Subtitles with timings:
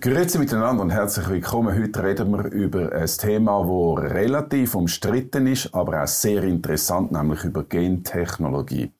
[0.00, 1.78] Grüezi miteinander und herzlich willkommen.
[1.78, 7.44] Heute reden wir über ein Thema, das relativ umstritten ist, aber auch sehr interessant, nämlich
[7.44, 8.92] über Gentechnologie.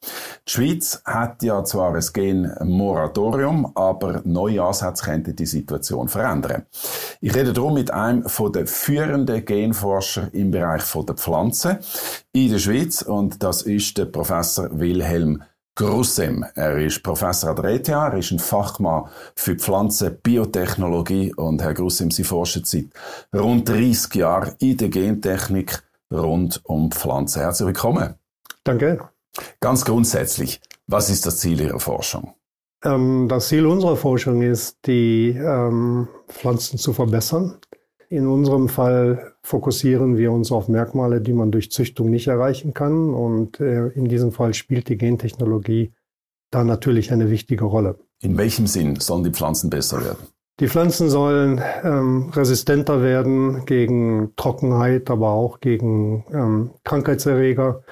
[0.47, 6.67] Die Schweiz hat ja zwar ein Genmoratorium, aber neue Ansätze könnten die Situation verändern.
[7.23, 8.25] Ich rede darum mit einem
[8.55, 11.79] den führenden Genforscher im Bereich der Pflanzen
[12.33, 15.45] in der Schweiz und das ist der Professor Wilhelm
[15.81, 16.45] Grussem.
[16.57, 22.11] Er ist Professor an der ETH, er ist ein Fachmann für Pflanzenbiotechnologie und Herr Grussem,
[22.11, 22.89] Sie forschen seit
[23.35, 27.41] rund 30 Jahren in der Gentechnik rund um Pflanzen.
[27.41, 28.15] Herzlich willkommen.
[28.63, 29.09] Danke.
[29.61, 32.35] Ganz grundsätzlich, was ist das Ziel Ihrer Forschung?
[32.85, 37.57] Ähm, das Ziel unserer Forschung ist, die ähm, Pflanzen zu verbessern.
[38.13, 43.15] In unserem Fall fokussieren wir uns auf Merkmale, die man durch Züchtung nicht erreichen kann.
[43.15, 45.93] Und äh, in diesem Fall spielt die Gentechnologie
[46.51, 48.01] da natürlich eine wichtige Rolle.
[48.21, 50.27] In welchem Sinn sollen die Pflanzen besser werden?
[50.59, 57.85] Die Pflanzen sollen ähm, resistenter werden gegen Trockenheit, aber auch gegen ähm, Krankheitserreger.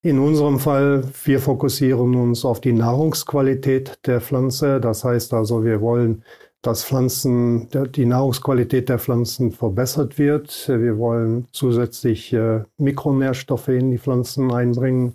[0.00, 4.80] In unserem Fall, wir fokussieren uns auf die Nahrungsqualität der Pflanze.
[4.80, 6.24] Das heißt also, wir wollen
[6.62, 10.68] dass Pflanzen, die Nahrungsqualität der Pflanzen verbessert wird.
[10.68, 15.14] Wir wollen zusätzlich äh, Mikronährstoffe in die Pflanzen einbringen,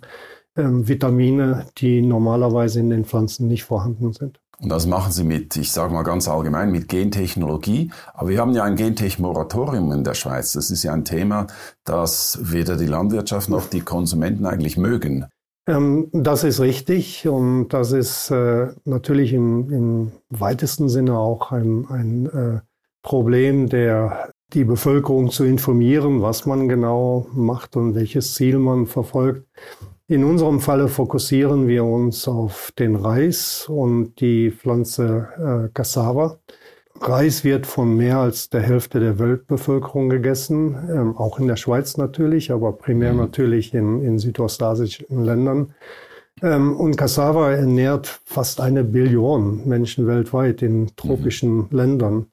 [0.56, 4.40] ähm, Vitamine, die normalerweise in den Pflanzen nicht vorhanden sind.
[4.60, 7.90] Und das machen Sie mit, ich sage mal ganz allgemein, mit Gentechnologie.
[8.14, 10.52] Aber wir haben ja ein Gentech-Moratorium in der Schweiz.
[10.52, 11.48] Das ist ja ein Thema,
[11.84, 15.26] das weder die Landwirtschaft noch die Konsumenten eigentlich mögen.
[15.66, 21.86] Ähm, das ist richtig und das ist äh, natürlich im, im, weitesten Sinne auch ein,
[21.88, 22.60] ein äh,
[23.02, 29.46] Problem der die Bevölkerung zu informieren, was man genau macht und welches Ziel man verfolgt.
[30.06, 36.38] In unserem Falle fokussieren wir uns auf den Reis und die Pflanze äh, Cassava.
[37.00, 41.96] Reis wird von mehr als der Hälfte der Weltbevölkerung gegessen, ähm, auch in der Schweiz
[41.96, 43.18] natürlich, aber primär mhm.
[43.18, 45.74] natürlich in, in südostasischen Ländern.
[46.42, 51.68] Ähm, und Cassava ernährt fast eine Billion Menschen weltweit in tropischen mhm.
[51.70, 52.26] Ländern.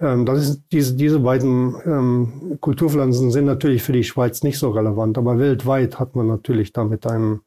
[0.00, 4.70] Ähm, das ist, diese, diese beiden ähm, Kulturpflanzen sind natürlich für die Schweiz nicht so
[4.70, 7.40] relevant, aber weltweit hat man natürlich damit einen,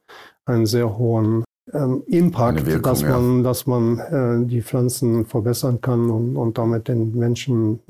[0.46, 3.42] einen sehr hohen ähm, Impact, Wirkung, dass man, ja.
[3.42, 7.80] dass man äh, die Pflanzen verbessern kann und, und damit den Menschen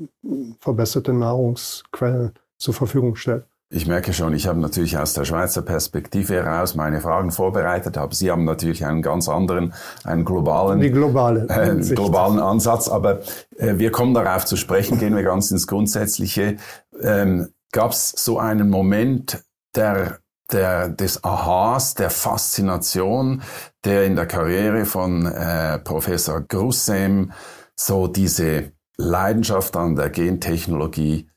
[0.59, 3.45] verbesserte Nahrungsquellen zur Verfügung stellt.
[3.73, 8.13] Ich merke schon, ich habe natürlich aus der Schweizer Perspektive heraus meine Fragen vorbereitet, aber
[8.13, 12.89] Sie haben natürlich einen ganz anderen, einen globalen, Die globale äh, globalen Ansatz.
[12.89, 13.21] Aber
[13.57, 16.57] äh, wir kommen darauf zu sprechen, gehen wir ganz ins Grundsätzliche.
[17.01, 19.41] Ähm, Gab es so einen Moment
[19.73, 20.19] der
[20.53, 23.41] der, des Aha's, der Faszination,
[23.85, 27.31] der in der Karriere von äh, Professor Grussem
[27.75, 31.29] so diese Leidenschaft an der Gentechnologie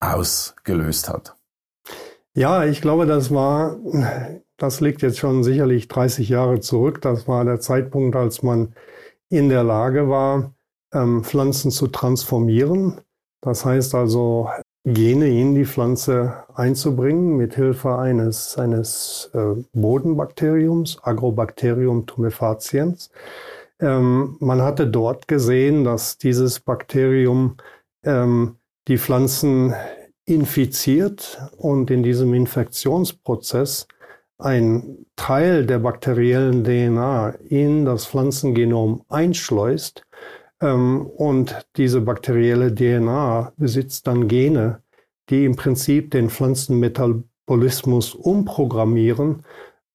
[0.00, 1.36] ausgelöst hat?
[2.34, 3.76] Ja, ich glaube, das war,
[4.56, 7.00] das liegt jetzt schon sicherlich 30 Jahre zurück.
[7.02, 8.74] Das war der Zeitpunkt, als man
[9.28, 10.54] in der Lage war,
[10.92, 13.00] ähm, Pflanzen zu transformieren.
[13.40, 14.48] Das heißt also,
[14.84, 23.10] Gene in die Pflanze einzubringen mit Hilfe eines, eines äh, Bodenbakteriums, Agrobacterium tumefaciens.
[23.80, 27.58] Ähm, man hatte dort gesehen, dass dieses Bakterium
[28.04, 28.56] ähm,
[28.88, 29.72] die Pflanzen
[30.24, 33.86] infiziert und in diesem Infektionsprozess
[34.38, 40.04] ein Teil der bakteriellen DNA in das Pflanzengenom einschleust
[40.66, 44.80] und diese bakterielle DNA besitzt dann Gene,
[45.28, 49.44] die im Prinzip den Pflanzenmetabolismus umprogrammieren,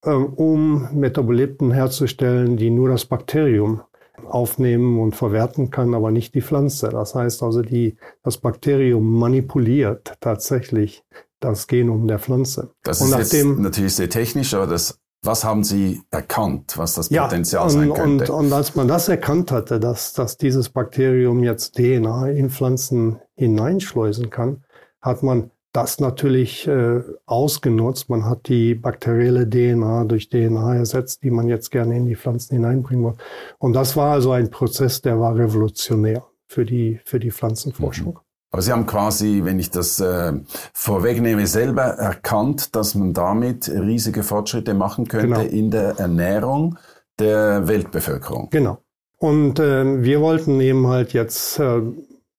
[0.06, 3.82] ähm, um Metaboliten herzustellen, die nur das Bakterium
[4.26, 6.90] aufnehmen und verwerten kann, aber nicht die Pflanze.
[6.90, 11.04] Das heißt also, die, das Bakterium manipuliert tatsächlich
[11.40, 12.72] das Genom der Pflanze.
[12.84, 17.62] Das ist jetzt natürlich sehr technisch, aber das was haben Sie erkannt, was das Potenzial
[17.62, 18.34] ja, und, sein könnte?
[18.34, 23.20] Und, und als man das erkannt hatte, dass, dass dieses Bakterium jetzt DNA in Pflanzen
[23.36, 24.64] hineinschleusen kann,
[25.02, 28.10] hat man das natürlich äh, ausgenutzt.
[28.10, 32.56] Man hat die bakterielle DNA durch DNA ersetzt, die man jetzt gerne in die Pflanzen
[32.56, 33.14] hineinbringen will.
[33.60, 38.14] Und das war also ein Prozess, der war revolutionär für die, für die Pflanzenforschung.
[38.14, 38.27] Mhm.
[38.52, 40.34] Aber Sie haben quasi, wenn ich das äh,
[40.74, 45.42] vorwegnehme, selber erkannt, dass man damit riesige Fortschritte machen könnte genau.
[45.42, 46.78] in der Ernährung
[47.20, 48.50] der Weltbevölkerung.
[48.52, 48.80] Genau.
[49.18, 51.82] Und äh, wir wollten eben halt jetzt äh,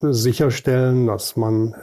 [0.01, 1.73] sicherstellen, dass man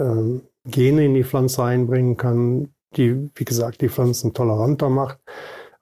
[0.64, 5.19] äh, Gene in die Pflanze einbringen kann, die, wie gesagt, die Pflanzen toleranter macht,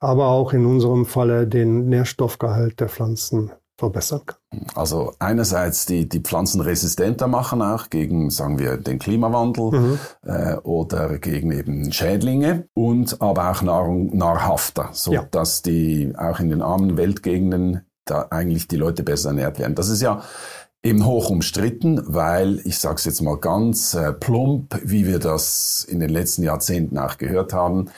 [0.00, 4.66] aber auch in unserem Falle den Nährstoffgehalt der Pflanzen verbessern kann.
[4.74, 9.98] Also einerseits die, die Pflanzen resistenter machen auch gegen, sagen wir, den Klimawandel mhm.
[10.22, 15.26] äh, oder gegen eben Schädlinge und aber auch Nahrung nahrhafter, so ja.
[15.30, 19.74] dass die auch in den armen Weltgegenden da eigentlich die Leute besser ernährt werden.
[19.74, 20.22] Das ist ja
[20.84, 25.84] eben hoch umstritten, weil, ich sage es jetzt mal ganz äh, plump, wie wir das
[25.88, 27.90] in den letzten Jahrzehnten auch gehört haben,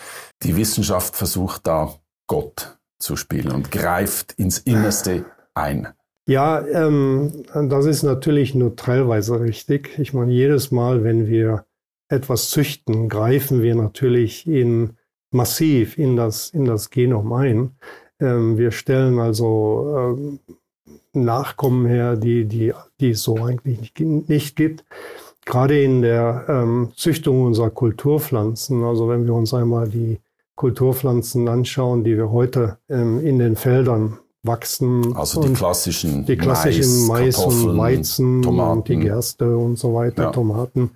[0.43, 1.93] die Wissenschaft versucht da
[2.29, 5.27] Gott zu spielen und greift ins Innerste
[5.57, 5.89] ein.
[6.29, 9.99] Ja, ähm, das ist natürlich nur teilweise richtig.
[9.99, 11.67] Ich meine, jedes Mal, wenn wir
[12.09, 14.97] etwas züchten, greifen wir natürlich in
[15.31, 17.77] massiv in das, in das Genom ein.
[18.21, 20.39] Ähm, wir stellen also ähm,
[21.13, 24.85] Nachkommen her, die, die, die es so eigentlich nicht, nicht gibt.
[25.45, 30.19] Gerade in der ähm, Züchtung unserer Kulturpflanzen, also wenn wir uns einmal die
[30.57, 35.17] Kulturpflanzen anschauen, die wir heute ähm, in den Feldern wachsen.
[35.17, 38.79] Also die klassischen, die klassischen Mais, Mais und Weizen, Tomaten.
[38.79, 40.31] Und die Gerste und so weiter, ja.
[40.31, 40.91] Tomaten.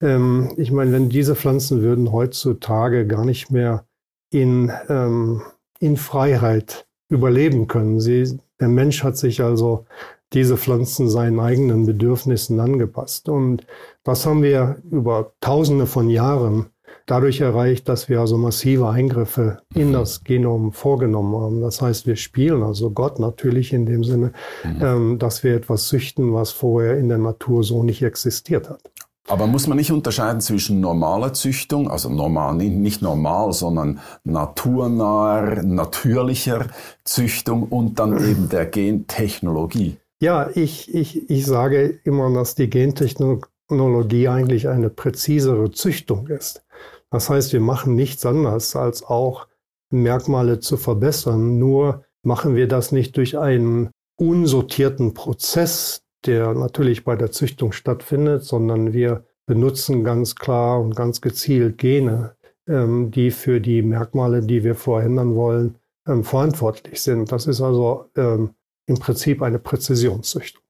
[0.00, 3.84] Ähm, ich meine, wenn diese Pflanzen würden heutzutage gar nicht mehr
[4.30, 5.42] in, ähm,
[5.78, 8.00] in Freiheit überleben können.
[8.00, 9.84] Sie, der Mensch hat sich also
[10.32, 13.28] diese Pflanzen seinen eigenen Bedürfnissen angepasst.
[13.28, 13.66] Und
[14.02, 16.71] das haben wir über Tausende von Jahren
[17.06, 19.92] dadurch erreicht, dass wir also massive Eingriffe in mhm.
[19.92, 21.60] das Genom vorgenommen haben.
[21.60, 24.32] Das heißt, wir spielen also Gott natürlich in dem Sinne,
[24.64, 24.82] mhm.
[24.82, 28.80] ähm, dass wir etwas züchten, was vorher in der Natur so nicht existiert hat.
[29.28, 36.66] Aber muss man nicht unterscheiden zwischen normaler Züchtung, also normal, nicht normal, sondern naturnaher, natürlicher
[37.04, 39.96] Züchtung und dann eben der Gentechnologie?
[40.20, 46.62] Ja, ich, ich, ich sage immer, dass die Gentechnologie eigentlich eine präzisere Züchtung ist.
[47.12, 49.46] Das heißt, wir machen nichts anderes, als auch
[49.90, 51.58] Merkmale zu verbessern.
[51.58, 58.44] Nur machen wir das nicht durch einen unsortierten Prozess, der natürlich bei der Züchtung stattfindet,
[58.44, 62.34] sondern wir benutzen ganz klar und ganz gezielt Gene,
[62.66, 65.76] ähm, die für die Merkmale, die wir verändern wollen,
[66.08, 67.30] ähm, verantwortlich sind.
[67.30, 68.54] Das ist also ähm,
[68.86, 70.61] im Prinzip eine Präzisionszüchtung.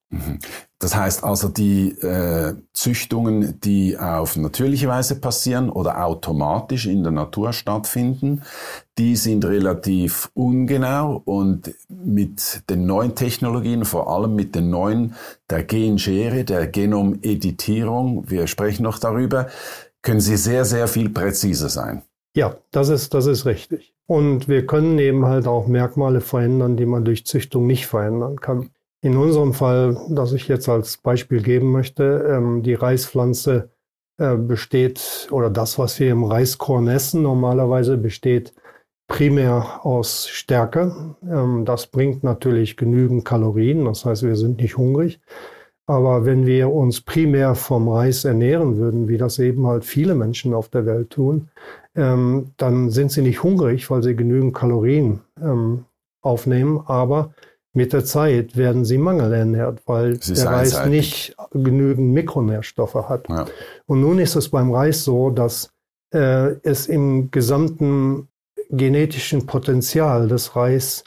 [0.78, 7.12] Das heißt also, die äh, Züchtungen, die auf natürliche Weise passieren oder automatisch in der
[7.12, 8.42] Natur stattfinden,
[8.98, 15.14] die sind relativ ungenau und mit den neuen Technologien, vor allem mit den neuen
[15.48, 19.46] der Genschere, der Genomeditierung, wir sprechen noch darüber,
[20.02, 22.02] können sie sehr, sehr viel präziser sein.
[22.34, 23.94] Ja, das ist, das ist richtig.
[24.06, 28.70] Und wir können eben halt auch Merkmale verändern, die man durch Züchtung nicht verändern kann.
[29.04, 33.70] In unserem Fall, das ich jetzt als Beispiel geben möchte, ähm, die Reispflanze
[34.16, 38.54] äh, besteht, oder das, was wir im Reiskorn essen, normalerweise besteht
[39.08, 41.16] primär aus Stärke.
[41.28, 45.20] Ähm, das bringt natürlich genügend Kalorien, das heißt, wir sind nicht hungrig.
[45.87, 50.55] Aber wenn wir uns primär vom Reis ernähren würden, wie das eben halt viele Menschen
[50.55, 51.48] auf der Welt tun,
[51.96, 55.22] ähm, dann sind sie nicht hungrig, weil sie genügend Kalorien
[56.22, 57.34] aufnehmen, aber
[57.74, 63.28] mit der Zeit werden sie mangelernährt, weil der Reis nicht genügend Mikronährstoffe hat.
[63.28, 63.46] Ja.
[63.86, 65.70] Und nun ist es beim Reis so, dass
[66.12, 68.28] äh, es im gesamten
[68.70, 71.05] genetischen Potenzial des Reis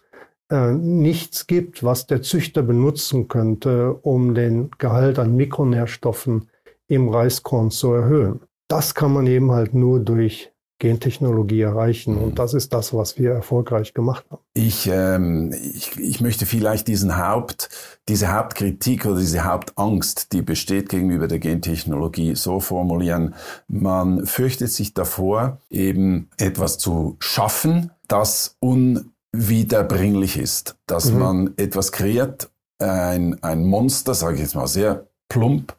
[0.49, 6.49] äh, nichts gibt, was der Züchter benutzen könnte, um den Gehalt an Mikronährstoffen
[6.87, 8.41] im Reiskorn zu erhöhen.
[8.67, 12.17] Das kann man eben halt nur durch Gentechnologie erreichen.
[12.17, 12.35] Und mhm.
[12.35, 14.41] das ist das, was wir erfolgreich gemacht haben.
[14.53, 17.69] Ich, ähm, ich, ich möchte vielleicht diesen Haupt,
[18.09, 23.35] diese Hauptkritik oder diese Hauptangst, die besteht gegenüber der Gentechnologie, so formulieren.
[23.67, 30.77] Man fürchtet sich davor, eben etwas zu schaffen, das unwiederbringlich ist.
[30.87, 31.19] Dass mhm.
[31.19, 35.75] man etwas kreiert, ein, ein Monster, sage ich jetzt mal sehr plump,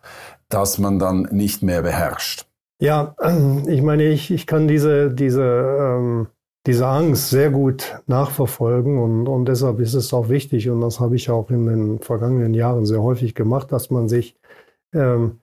[0.48, 2.46] das man dann nicht mehr beherrscht.
[2.80, 3.14] Ja,
[3.66, 6.28] ich meine, ich, ich kann diese, diese, ähm,
[6.66, 11.16] diese Angst sehr gut nachverfolgen und, und deshalb ist es auch wichtig und das habe
[11.16, 14.36] ich auch in den vergangenen Jahren sehr häufig gemacht, dass man sich
[14.92, 15.40] ähm,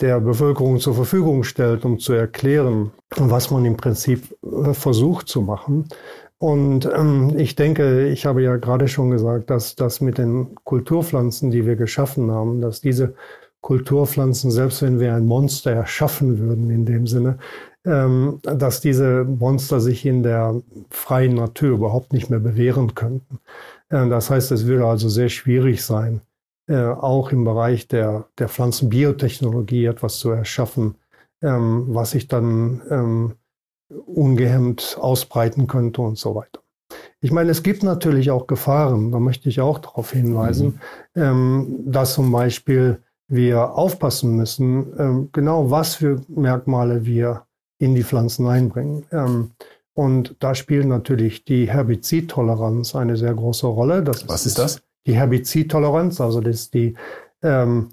[0.00, 5.42] der Bevölkerung zur Verfügung stellt, um zu erklären, was man im Prinzip äh, versucht zu
[5.42, 5.86] machen.
[6.38, 11.50] Und ähm, ich denke, ich habe ja gerade schon gesagt, dass das mit den Kulturpflanzen,
[11.50, 13.14] die wir geschaffen haben, dass diese
[13.64, 17.38] Kulturpflanzen, selbst wenn wir ein Monster erschaffen würden in dem Sinne,
[17.86, 23.38] ähm, dass diese Monster sich in der freien Natur überhaupt nicht mehr bewähren könnten.
[23.88, 26.20] Äh, das heißt, es würde also sehr schwierig sein,
[26.66, 30.96] äh, auch im Bereich der, der Pflanzenbiotechnologie etwas zu erschaffen,
[31.40, 33.32] ähm, was sich dann ähm,
[33.88, 36.60] ungehemmt ausbreiten könnte und so weiter.
[37.22, 40.80] Ich meine, es gibt natürlich auch Gefahren, da möchte ich auch darauf hinweisen,
[41.14, 41.22] mhm.
[41.22, 47.46] ähm, dass zum Beispiel wir aufpassen müssen, ähm, genau was für Merkmale wir
[47.78, 49.04] in die Pflanzen einbringen.
[49.12, 49.52] Ähm,
[49.94, 54.02] und da spielt natürlich die Herbizidtoleranz eine sehr große Rolle.
[54.02, 54.82] Das was ist das?
[55.06, 56.94] Die Herbizidtoleranz, also das ist die,
[57.42, 57.90] ähm,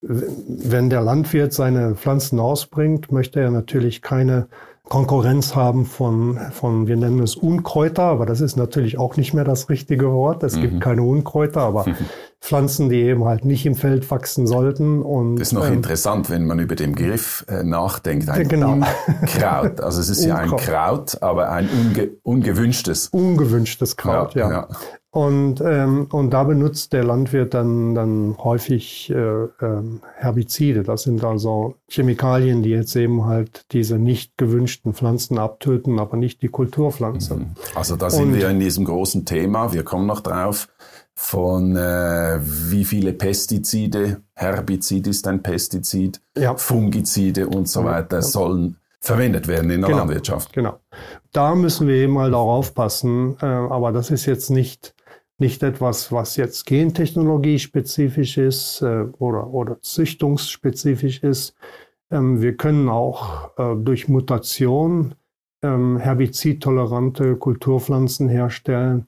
[0.00, 4.48] wenn der Landwirt seine Pflanzen ausbringt, möchte er natürlich keine
[4.88, 9.44] Konkurrenz haben von, von, wir nennen es Unkräuter, aber das ist natürlich auch nicht mehr
[9.44, 10.42] das richtige Wort.
[10.42, 10.60] Es mhm.
[10.60, 11.86] gibt keine Unkräuter, aber
[12.40, 15.00] Pflanzen, die eben halt nicht im Feld wachsen sollten.
[15.00, 18.28] Und, das ist noch ähm, interessant, wenn man über den Begriff äh, nachdenkt.
[18.28, 18.72] Ein genau.
[18.72, 19.80] Unkraut.
[19.80, 23.08] Also es ist ja ein Kraut, aber ein unge ungewünschtes.
[23.08, 24.50] Ungewünschtes Kraut, ja.
[24.50, 24.68] ja.
[24.68, 24.68] ja.
[25.14, 30.82] Und, ähm, und da benutzt der Landwirt dann, dann häufig äh, ähm, Herbizide.
[30.82, 36.42] Das sind also Chemikalien, die jetzt eben halt diese nicht gewünschten Pflanzen abtöten, aber nicht
[36.42, 37.36] die Kulturpflanze.
[37.36, 37.52] Mhm.
[37.76, 40.66] Also da sind und, wir in diesem großen Thema, wir kommen noch drauf,
[41.14, 46.56] von äh, wie viele Pestizide, Herbizid ist ein Pestizid, ja.
[46.56, 48.22] Fungizide und so weiter ja.
[48.22, 50.52] sollen verwendet werden in der genau, Landwirtschaft.
[50.52, 50.80] Genau.
[51.30, 54.92] Da müssen wir eben mal darauf aufpassen, äh, aber das ist jetzt nicht
[55.38, 61.54] nicht etwas, was jetzt Gentechnologie spezifisch ist äh, oder, oder züchtungsspezifisch ist.
[62.10, 65.14] Ähm, wir können auch äh, durch Mutation
[65.62, 69.06] ähm, herbizidtolerante Kulturpflanzen herstellen.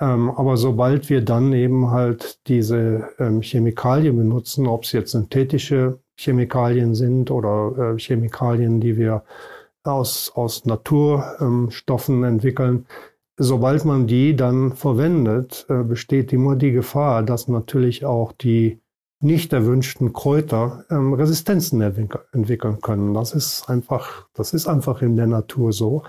[0.00, 6.00] Ähm, aber sobald wir dann eben halt diese ähm, Chemikalien benutzen, ob es jetzt synthetische
[6.16, 9.24] Chemikalien sind oder äh, Chemikalien, die wir
[9.84, 12.86] aus, aus Naturstoffen entwickeln,
[13.40, 18.80] sobald man die dann verwendet, äh, besteht immer die Gefahr, dass natürlich auch die
[19.22, 23.14] nicht erwünschten Kräuter ähm, Resistenzen entwickeln können.
[23.14, 26.04] Das ist einfach, das ist einfach in der Natur so.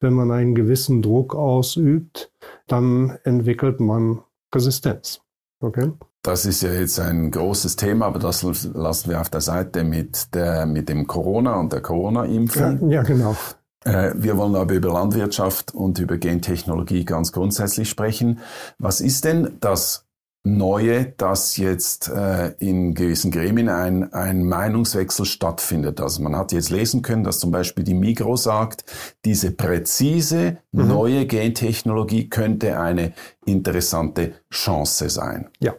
[0.00, 2.32] Wenn man einen gewissen Druck ausübt,
[2.66, 4.20] dann entwickelt man
[4.54, 5.20] Resistenz.
[5.60, 5.92] Okay?
[6.22, 8.42] Das ist ja jetzt ein großes Thema, aber das
[8.74, 12.90] lassen wir auf der Seite mit der, mit dem Corona und der Corona-Impfung.
[12.90, 13.36] Ja, ja, genau.
[13.84, 18.40] Äh, wir wollen aber über Landwirtschaft und über Gentechnologie ganz grundsätzlich sprechen.
[18.78, 20.06] Was ist denn das
[20.44, 26.00] Neue, dass jetzt äh, in gewissen Gremien ein, ein Meinungswechsel stattfindet.
[26.00, 28.84] Also man hat jetzt lesen können, dass zum Beispiel die Migro sagt,
[29.24, 30.88] diese präzise mhm.
[30.88, 33.12] neue Gentechnologie könnte eine
[33.46, 35.48] interessante Chance sein.
[35.60, 35.76] Ja.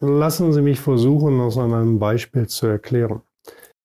[0.00, 3.22] Lassen Sie mich versuchen, das an einem Beispiel zu erklären.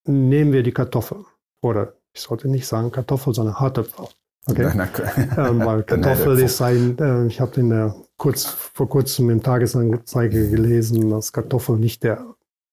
[0.06, 1.24] Nehmen wir die Kartoffel
[1.62, 4.08] oder ich sollte nicht sagen Kartoffel, sondern Hartöpfel.
[4.48, 4.64] Okay?
[5.38, 10.50] ähm, weil Kartoffel ist ein, äh, ich habe in der kurz vor kurzem im Tagesanzeige
[10.50, 12.26] gelesen, dass Kartoffel nicht der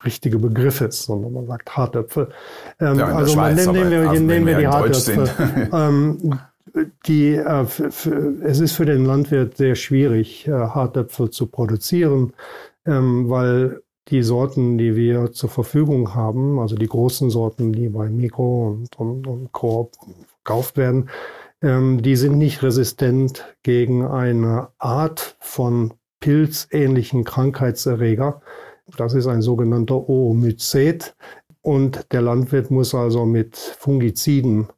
[0.05, 2.29] richtige Begriff ist, sondern man sagt Hartöpfel.
[2.81, 5.29] Ähm, ja, also Schweiz, nehmen wir, also nehmen wir die Hartöpfel.
[5.73, 6.39] ähm,
[7.07, 7.67] die, äh,
[8.43, 12.33] es ist für den Landwirt sehr schwierig, äh, Hartöpfel zu produzieren,
[12.87, 18.09] ähm, weil die Sorten, die wir zur Verfügung haben, also die großen Sorten, die bei
[18.09, 19.93] Mikro und, und, und Coop
[20.43, 21.09] verkauft werden,
[21.63, 28.43] ähm, die sind nicht resistent gegen eine Art von pilzähnlichen Krankheitserreger.
[28.97, 31.15] Das ist ein sogenannter Oomycet.
[31.63, 34.69] Und der Landwirt muss also mit Fungiziden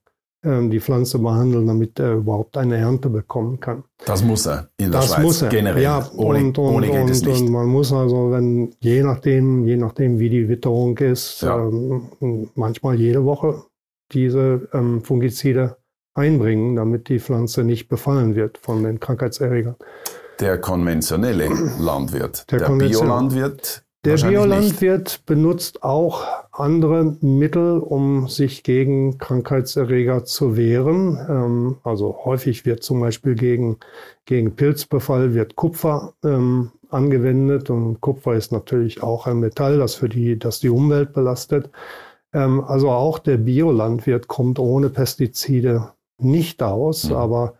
[0.45, 3.85] die Pflanze behandeln, damit er überhaupt eine Ernte bekommen kann.
[4.05, 5.49] Das muss er in der das Schweiz muss er.
[5.49, 5.83] generell.
[5.83, 7.41] Ja, ohne, und, und, ohne geht es nicht.
[7.41, 11.57] Und man muss also, wenn je nachdem, je nachdem wie die Witterung ist, ja.
[11.59, 13.63] ähm, manchmal jede Woche
[14.13, 15.79] diese ähm, Fungizide
[16.15, 19.77] einbringen, damit die Pflanze nicht befallen wird von den Krankheitserregern.
[20.39, 26.23] Der konventionelle Landwirt, der, der Biolandwirt der Biolandwirt benutzt auch
[26.59, 31.19] andere Mittel, um sich gegen Krankheitserreger zu wehren.
[31.29, 33.79] Ähm, also häufig wird zum Beispiel gegen,
[34.25, 40.09] gegen Pilzbefall wird Kupfer ähm, angewendet und Kupfer ist natürlich auch ein Metall, das für
[40.09, 41.71] die, das die Umwelt belastet.
[42.33, 47.17] Ähm, also auch der Biolandwirt kommt ohne Pestizide nicht aus, mhm.
[47.17, 47.55] aber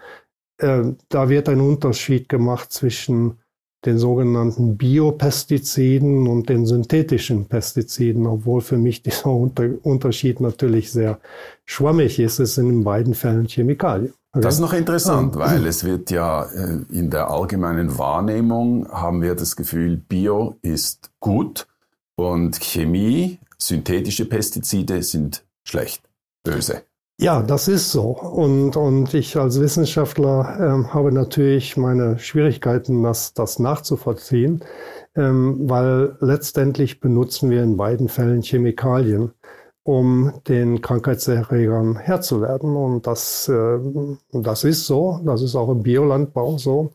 [0.59, 3.39] äh, da wird ein Unterschied gemacht zwischen
[3.87, 11.19] den sogenannten Biopestiziden und den synthetischen Pestiziden, obwohl für mich dieser Unter Unterschied natürlich sehr
[11.65, 12.39] schwammig ist.
[12.39, 14.13] Es sind in beiden Fällen Chemikalien.
[14.33, 14.43] Okay.
[14.43, 19.35] Das ist noch interessant, weil es wird ja äh, in der allgemeinen Wahrnehmung haben wir
[19.35, 21.67] das Gefühl, Bio ist gut
[22.17, 26.03] und Chemie, synthetische Pestizide sind schlecht,
[26.43, 26.83] böse.
[27.19, 28.11] Ja, das ist so.
[28.11, 34.63] Und, und ich als Wissenschaftler ähm, habe natürlich meine Schwierigkeiten, das, das nachzuvollziehen,
[35.15, 39.33] ähm, weil letztendlich benutzen wir in beiden Fällen Chemikalien.
[39.85, 42.77] um den Krankheitserregern Herr zu werden.
[42.77, 43.79] Und das, äh,
[44.33, 46.93] das ist so, das ist auch im Biolandbau so.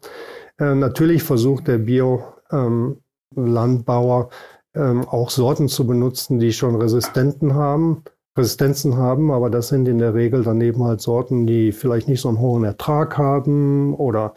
[0.60, 4.30] Äh, natürlich versucht der Biolandbauer
[4.75, 8.04] ähm, auch Sorten zu benutzen, die schon Resistenten haben,
[8.38, 12.22] Resistenzen haben, aber das sind in der Regel dann eben halt Sorten, die vielleicht nicht
[12.22, 14.34] so einen hohen Ertrag haben oder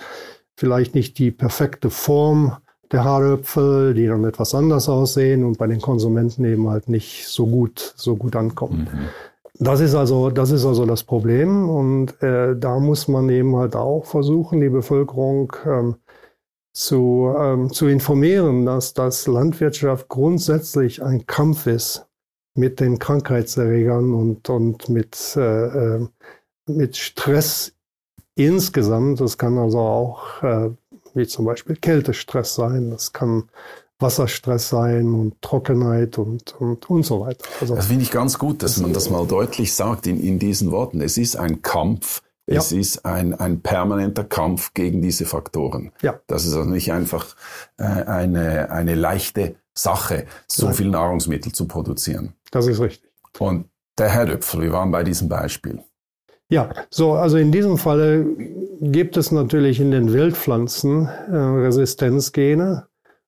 [0.56, 2.56] vielleicht nicht die perfekte Form
[2.90, 7.46] der Haaröpfel, die dann etwas anders aussehen und bei den Konsumenten eben halt nicht so
[7.46, 8.88] gut, so gut ankommen.
[8.92, 9.08] Mhm.
[9.58, 13.76] Das ist also, das ist also das Problem und äh, da muss man eben halt
[13.76, 15.94] auch versuchen, die Bevölkerung ähm,
[16.72, 22.08] zu, ähm, zu informieren, dass das Landwirtschaft grundsätzlich ein Kampf ist
[22.54, 26.06] mit den Krankheitserregern und, und mit, äh, äh
[26.66, 27.72] mit Stress
[28.36, 29.20] insgesamt.
[29.20, 30.70] Das kann also auch äh,
[31.14, 33.44] wie zum Beispiel Kältestress sein, das kann
[34.00, 37.44] Wasserstress sein und Trockenheit und, und, und so weiter.
[37.60, 40.72] Also, das finde ich ganz gut, dass man das mal deutlich sagt in, in diesen
[40.72, 41.00] Worten.
[41.00, 42.78] Es ist ein Kampf es ja.
[42.78, 45.92] ist ein, ein permanenter Kampf gegen diese Faktoren.
[46.02, 46.20] Ja.
[46.26, 47.36] Das ist also nicht einfach
[47.78, 50.74] äh, eine, eine leichte Sache, so Nein.
[50.74, 52.34] viel Nahrungsmittel zu produzieren.
[52.54, 53.10] Das ist richtig.
[53.40, 53.68] Und
[53.98, 55.80] der Herdöpfel, wir waren bei diesem Beispiel.
[56.48, 58.24] Ja, so, also in diesem Falle
[58.80, 62.86] gibt es natürlich in den Wildpflanzen äh, Resistenzgene,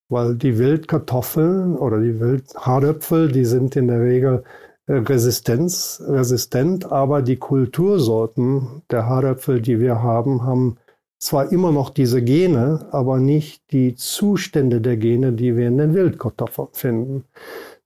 [0.09, 4.45] weil die Wildkartoffeln oder die Wildhardöpfel, die sind in der Regel
[4.89, 10.77] Resistenz, resistent, aber die Kultursorten der Haaröpfel, die wir haben, haben
[11.19, 15.95] zwar immer noch diese Gene, aber nicht die Zustände der Gene, die wir in den
[15.95, 17.25] Wildkartoffeln finden.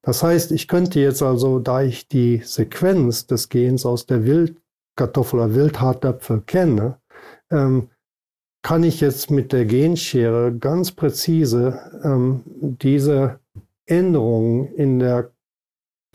[0.03, 5.41] Das heißt, ich könnte jetzt also, da ich die Sequenz des Gens aus der Wildkartoffel
[5.41, 6.99] oder Wildhartöpfel kenne,
[7.51, 7.89] ähm,
[8.63, 13.41] kann ich jetzt mit der Genschere ganz präzise ähm, diese
[13.87, 15.31] Änderungen in der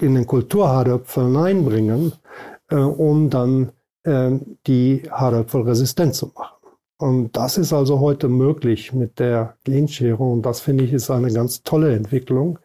[0.01, 2.11] in den Kulturhaaröpfeln einbringen,
[2.69, 3.71] äh, um dann
[4.03, 4.31] äh,
[4.67, 6.55] die Haaröpfel resistent zu machen.
[6.97, 11.31] Und das ist also heute möglich mit der Genschere und das finde ich ist eine
[11.31, 12.59] ganz tolle Entwicklung,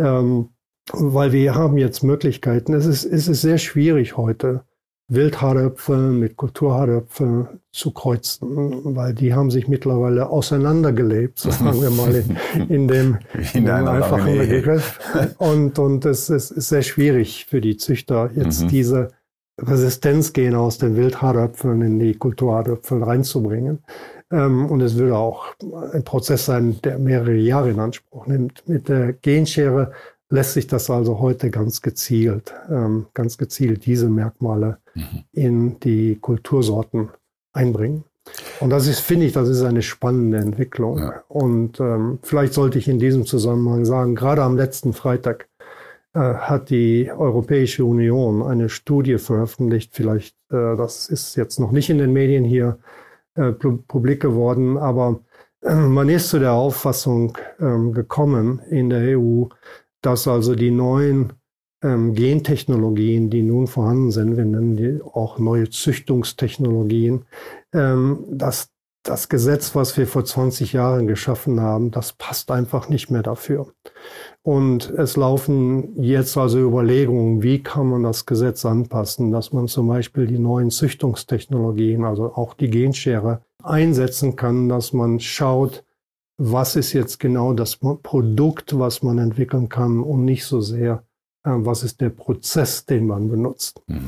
[0.00, 0.48] ähm,
[0.92, 2.74] weil wir haben jetzt Möglichkeiten.
[2.74, 4.64] Es ist, es ist sehr schwierig heute,
[5.08, 12.68] Wildhaaröpfel mit Kulturhaaröpfel zu kreuzen, weil die haben sich mittlerweile auseinandergelebt, sagen wir mal in,
[12.68, 13.18] in dem,
[13.52, 15.00] in dem einfachen Begriff.
[15.38, 18.68] Und, und es, es ist sehr schwierig für die Züchter, jetzt mhm.
[18.68, 19.08] diese
[19.60, 23.80] Resistenzgene aus den Wildhaaröpfeln in die Kulturhaaröpfel reinzubringen.
[24.30, 25.46] Ähm, und es würde auch
[25.92, 28.62] ein Prozess sein, der mehrere Jahre in Anspruch nimmt.
[28.68, 29.92] Mit der Genschere
[30.30, 35.24] lässt sich das also heute ganz gezielt, ähm, ganz gezielt diese Merkmale mhm.
[35.32, 37.10] in die Kultursorten
[37.52, 38.04] einbringen.
[38.60, 40.98] Und das ist, finde ich, das ist eine spannende Entwicklung.
[40.98, 41.24] Ja.
[41.28, 45.48] Und ähm, vielleicht sollte ich in diesem Zusammenhang sagen, gerade am letzten Freitag
[46.14, 49.90] äh, hat die Europäische Union eine Studie veröffentlicht.
[49.94, 52.78] Vielleicht, äh, das ist jetzt noch nicht in den Medien hier
[53.34, 55.20] äh, publik geworden, aber
[55.62, 59.46] äh, man ist zu der Auffassung ähm, gekommen in der EU,
[60.02, 61.32] dass also die neuen
[61.82, 67.24] ähm, Gentechnologien, die nun vorhanden sind, wir nennen die auch neue Züchtungstechnologien,
[67.72, 68.70] ähm, dass
[69.02, 73.72] das Gesetz, was wir vor 20 Jahren geschaffen haben, das passt einfach nicht mehr dafür.
[74.42, 79.88] Und es laufen jetzt also Überlegungen, wie kann man das Gesetz anpassen, dass man zum
[79.88, 85.84] Beispiel die neuen Züchtungstechnologien, also auch die Genschere, einsetzen kann, dass man schaut,
[86.36, 91.04] was ist jetzt genau das Produkt, was man entwickeln kann und nicht so sehr,
[91.44, 93.82] äh, was ist der Prozess, den man benutzt.
[93.86, 94.06] Mhm.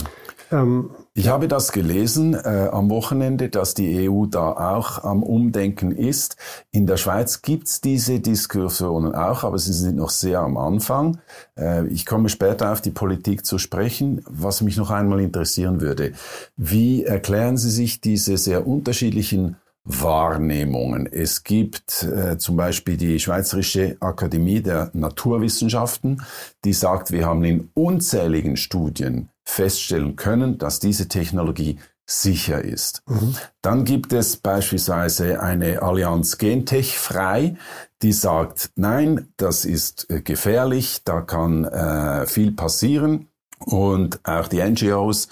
[0.52, 5.90] Ähm, ich habe das gelesen äh, am Wochenende, dass die EU da auch am Umdenken
[5.90, 6.36] ist.
[6.70, 11.18] In der Schweiz gibt's diese Diskussionen auch, aber sie sind noch sehr am Anfang.
[11.58, 14.22] Äh, ich komme später auf die Politik zu sprechen.
[14.28, 16.12] Was mich noch einmal interessieren würde,
[16.56, 21.08] wie erklären Sie sich diese sehr unterschiedlichen Wahrnehmungen.
[21.10, 26.22] Es gibt äh, zum Beispiel die Schweizerische Akademie der Naturwissenschaften,
[26.64, 33.02] die sagt, wir haben in unzähligen Studien feststellen können, dass diese Technologie sicher ist.
[33.06, 33.36] Mhm.
[33.62, 37.56] Dann gibt es beispielsweise eine Allianz Gentech frei,
[38.02, 43.28] die sagt, nein, das ist äh, gefährlich, da kann äh, viel passieren.
[43.64, 45.28] Und auch die NGOs,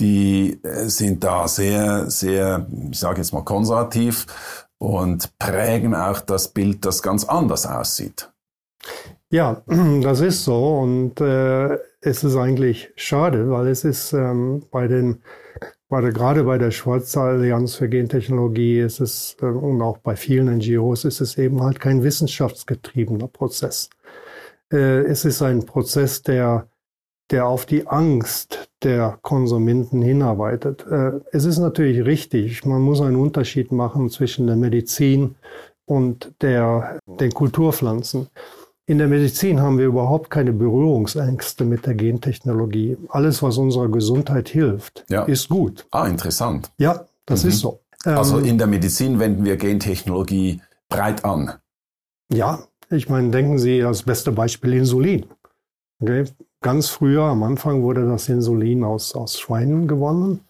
[0.00, 4.26] die äh, sind da sehr, sehr, ich sage jetzt mal konservativ
[4.78, 8.30] und prägen auch das Bild, das ganz anders aussieht.
[9.34, 9.64] Ja,
[10.00, 15.24] das ist so und äh, es ist eigentlich schade, weil es ist ähm, bei den,
[15.88, 20.14] bei der, gerade bei der Schweizer Allianz für Gentechnologie ist es äh, und auch bei
[20.14, 23.90] vielen NGOs ist es eben halt kein wissenschaftsgetriebener Prozess.
[24.72, 26.68] Äh, es ist ein Prozess, der
[27.32, 30.86] der auf die Angst der Konsumenten hinarbeitet.
[30.88, 35.34] Äh, es ist natürlich richtig, man muss einen Unterschied machen zwischen der Medizin
[35.86, 38.28] und der, den Kulturpflanzen.
[38.86, 42.98] In der Medizin haben wir überhaupt keine Berührungsängste mit der Gentechnologie.
[43.08, 45.24] Alles, was unserer Gesundheit hilft, ja.
[45.24, 45.86] ist gut.
[45.90, 46.70] Ah, interessant.
[46.76, 47.50] Ja, das mhm.
[47.50, 47.80] ist so.
[48.04, 51.54] Also ähm, in der Medizin wenden wir Gentechnologie breit an.
[52.30, 55.26] Ja, ich meine, denken Sie das beste Beispiel Insulin.
[56.00, 56.24] Okay?
[56.60, 60.40] Ganz früher, am Anfang, wurde das Insulin aus, aus Schweinen gewonnen.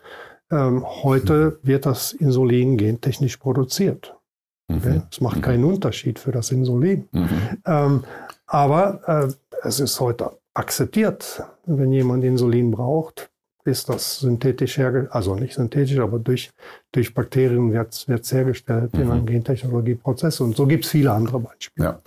[0.50, 1.68] Ähm, heute mhm.
[1.68, 4.16] wird das Insulin gentechnisch produziert.
[4.68, 4.94] Okay?
[4.94, 5.02] Mhm.
[5.10, 5.42] Es macht mhm.
[5.42, 7.08] keinen Unterschied für das Insulin.
[7.12, 7.28] Mhm.
[7.66, 8.04] Ähm,
[8.54, 9.32] aber äh,
[9.66, 13.28] es ist heute akzeptiert, wenn jemand Insulin braucht,
[13.64, 16.50] ist das synthetisch hergestellt, also nicht synthetisch, aber durch,
[16.92, 19.00] durch Bakterien wird es hergestellt mhm.
[19.00, 20.40] in einem Gentechnologieprozess.
[20.40, 21.84] Und so gibt es viele andere Beispiele.
[21.84, 22.00] Ja.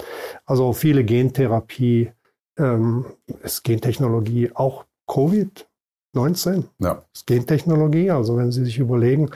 [0.46, 2.12] Also viele Gentherapie,
[2.58, 3.06] ähm,
[3.44, 6.64] ist Gentechnologie auch Covid-19.
[6.80, 7.04] Ja.
[7.14, 9.32] Ist Gentechnologie, also wenn Sie sich überlegen,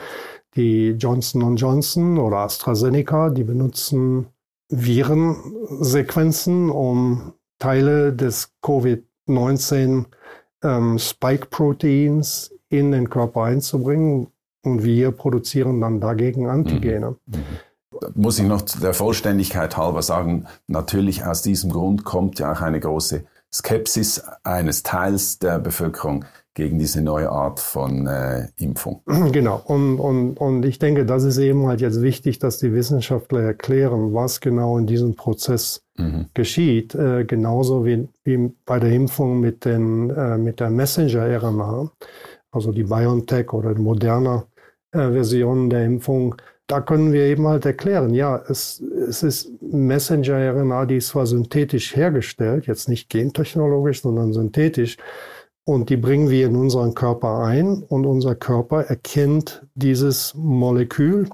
[0.55, 4.27] die Johnson Johnson oder AstraZeneca, die benutzen
[4.71, 10.05] Virensequenzen, um Teile des Covid-19
[10.63, 10.97] ähm,
[12.69, 14.27] in den Körper einzubringen.
[14.63, 17.17] Und wir produzieren dann dagegen Antigene.
[17.25, 17.37] Mhm.
[17.37, 17.43] Mhm
[18.15, 22.79] muss ich noch der Vollständigkeit halber sagen, natürlich aus diesem Grund kommt ja auch eine
[22.79, 29.01] große Skepsis eines Teils der Bevölkerung gegen diese neue Art von äh, Impfung.
[29.31, 29.61] Genau.
[29.65, 34.13] Und, und, und ich denke, das ist eben halt jetzt wichtig, dass die Wissenschaftler erklären,
[34.13, 36.25] was genau in diesem Prozess mhm.
[36.33, 36.93] geschieht.
[36.95, 41.91] Äh, genauso wie, wie bei der Impfung mit, den, äh, mit der Messenger-RNA,
[42.51, 44.43] also die BioNTech oder die moderne
[44.91, 46.35] äh, Version der Impfung
[46.71, 51.97] da können wir eben halt erklären, ja, es, es ist Messenger-RNA, die ist zwar synthetisch
[51.97, 54.95] hergestellt, jetzt nicht gentechnologisch, sondern synthetisch,
[55.65, 61.29] und die bringen wir in unseren Körper ein und unser Körper erkennt dieses Molekül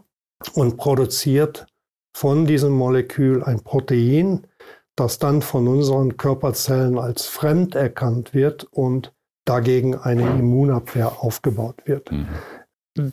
[0.53, 1.65] und produziert
[2.15, 4.47] von diesem Molekül ein Protein,
[4.95, 9.13] das dann von unseren Körperzellen als fremd erkannt wird und
[9.45, 12.11] dagegen eine Immunabwehr aufgebaut wird.
[12.11, 12.27] Mhm.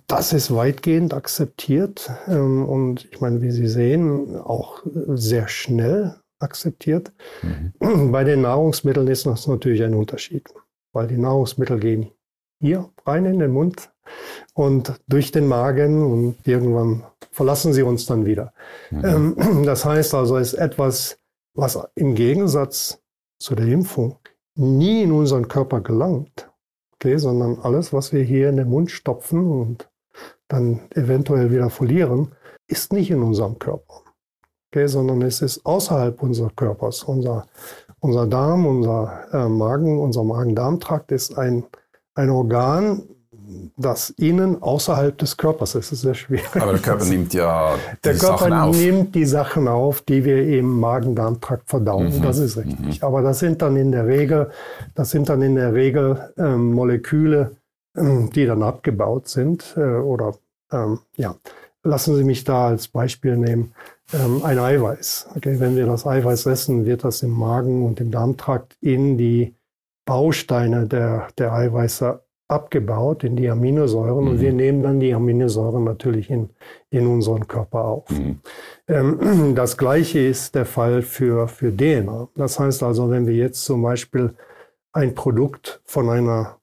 [0.06, 7.12] Das ist weitgehend akzeptiert ähm, und ich meine, wie Sie sehen, auch sehr schnell akzeptiert.
[7.42, 8.10] Mhm.
[8.10, 10.48] Bei den Nahrungsmitteln ist das natürlich ein Unterschied,
[10.94, 12.10] weil die Nahrungsmittel gehen
[12.60, 13.90] hier rein in den Mund
[14.54, 18.54] und durch den Magen und irgendwann verlassen sie uns dann wieder.
[18.90, 19.36] Mhm.
[19.38, 21.18] Ähm, das heißt also, es ist etwas,
[21.54, 23.02] was im Gegensatz
[23.38, 24.16] zu der Impfung
[24.56, 26.48] nie in unseren Körper gelangt
[27.04, 29.90] okay, sondern alles, was wir hier in den Mund stopfen und
[30.48, 32.32] dann eventuell wieder verlieren,
[32.66, 34.02] ist nicht in unserem Körper,
[34.70, 37.02] okay, sondern es ist außerhalb unseres Körpers.
[37.02, 37.46] Unser,
[38.04, 41.64] unser Darm, unser äh, Magen, unser Magen-Darm-Trakt ist ein,
[42.14, 43.02] ein Organ,
[43.78, 45.86] das innen außerhalb des Körpers ist.
[45.86, 46.44] Es ist sehr schwierig.
[46.54, 48.76] Aber der Körper nimmt ja die Der Körper Sachen auf.
[48.76, 52.14] nimmt die Sachen auf, die wir im Magen-Darm-Trakt verdauen.
[52.18, 52.22] Mhm.
[52.22, 53.00] Das ist richtig.
[53.00, 53.06] Mhm.
[53.06, 54.50] Aber das sind dann in der Regel,
[54.94, 57.56] das sind dann in der Regel ähm, Moleküle,
[57.96, 59.74] ähm, die dann abgebaut sind.
[59.78, 60.34] Äh, oder
[60.70, 61.36] ähm, ja,
[61.82, 63.72] lassen Sie mich da als Beispiel nehmen.
[64.12, 65.28] Ähm, ein Eiweiß.
[65.36, 69.54] Okay, wenn wir das Eiweiß essen, wird das im Magen und im Darmtrakt in die
[70.04, 74.30] Bausteine der, der Eiweiße abgebaut in die Aminosäuren mhm.
[74.30, 76.50] und wir nehmen dann die Aminosäuren natürlich in,
[76.90, 78.10] in unseren Körper auf.
[78.10, 78.40] Mhm.
[78.86, 82.28] Ähm, das gleiche ist der Fall für, für DNA.
[82.34, 84.34] Das heißt also, wenn wir jetzt zum Beispiel
[84.92, 86.58] ein Produkt von einer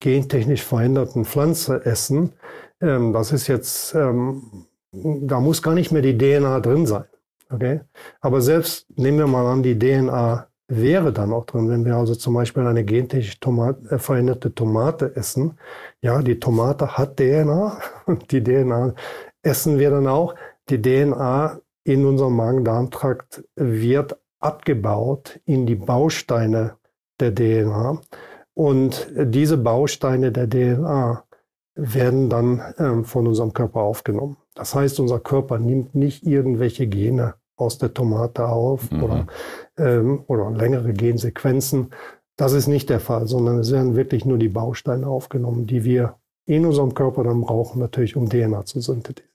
[0.00, 2.32] gentechnisch veränderten Pflanze essen,
[2.80, 7.04] ähm, das ist jetzt, ähm, da muss gar nicht mehr die DNA drin sein.
[7.50, 7.80] Okay?
[8.20, 12.14] Aber selbst nehmen wir mal an, die DNA wäre dann auch drin, wenn wir also
[12.14, 15.58] zum Beispiel eine gentechnisch Tomat, äh, veränderte Tomate essen.
[16.00, 18.94] Ja, die Tomate hat DNA und die DNA
[19.42, 20.34] essen wir dann auch.
[20.70, 26.76] Die DNA in unserem Magen-Darm-Trakt wird abgebaut in die Bausteine
[27.20, 28.00] der DNA.
[28.54, 31.24] Und diese Bausteine der DNA
[31.74, 34.36] werden dann ähm, von unserem Körper aufgenommen.
[34.54, 39.02] Das heißt, unser Körper nimmt nicht irgendwelche Gene aus der Tomate auf mhm.
[39.02, 39.26] oder,
[39.78, 41.90] ähm, oder längere Gensequenzen.
[42.36, 46.16] Das ist nicht der Fall, sondern es werden wirklich nur die Bausteine aufgenommen, die wir
[46.46, 49.34] in unserem Körper dann brauchen, natürlich um DNA zu synthetisieren.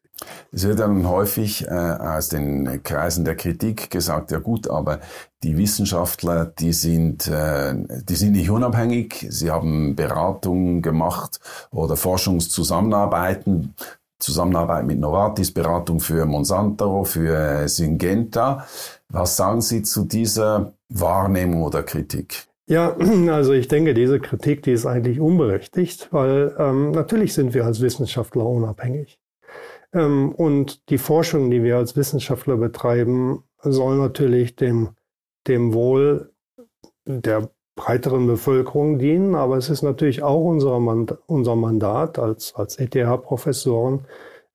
[0.52, 5.00] Es wird dann häufig äh, aus den Kreisen der Kritik gesagt, ja gut, aber
[5.44, 11.40] die Wissenschaftler, die sind, äh, die sind nicht unabhängig, sie haben Beratungen gemacht
[11.72, 13.76] oder Forschungszusammenarbeiten
[14.20, 18.66] Zusammenarbeit mit Novartis, Beratung für Monsanto, für Syngenta.
[19.10, 22.46] Was sagen Sie zu dieser Wahrnehmung oder Kritik?
[22.68, 22.96] Ja,
[23.32, 27.82] also ich denke, diese Kritik, die ist eigentlich unberechtigt, weil ähm, natürlich sind wir als
[27.82, 29.20] Wissenschaftler unabhängig.
[29.94, 34.90] Ähm, und die Forschung, die wir als Wissenschaftler betreiben, soll natürlich dem,
[35.48, 36.32] dem Wohl
[37.06, 37.50] der
[37.80, 44.02] breiteren Bevölkerung dienen, aber es ist natürlich auch unser, Mand unser Mandat als, als ETH-Professoren,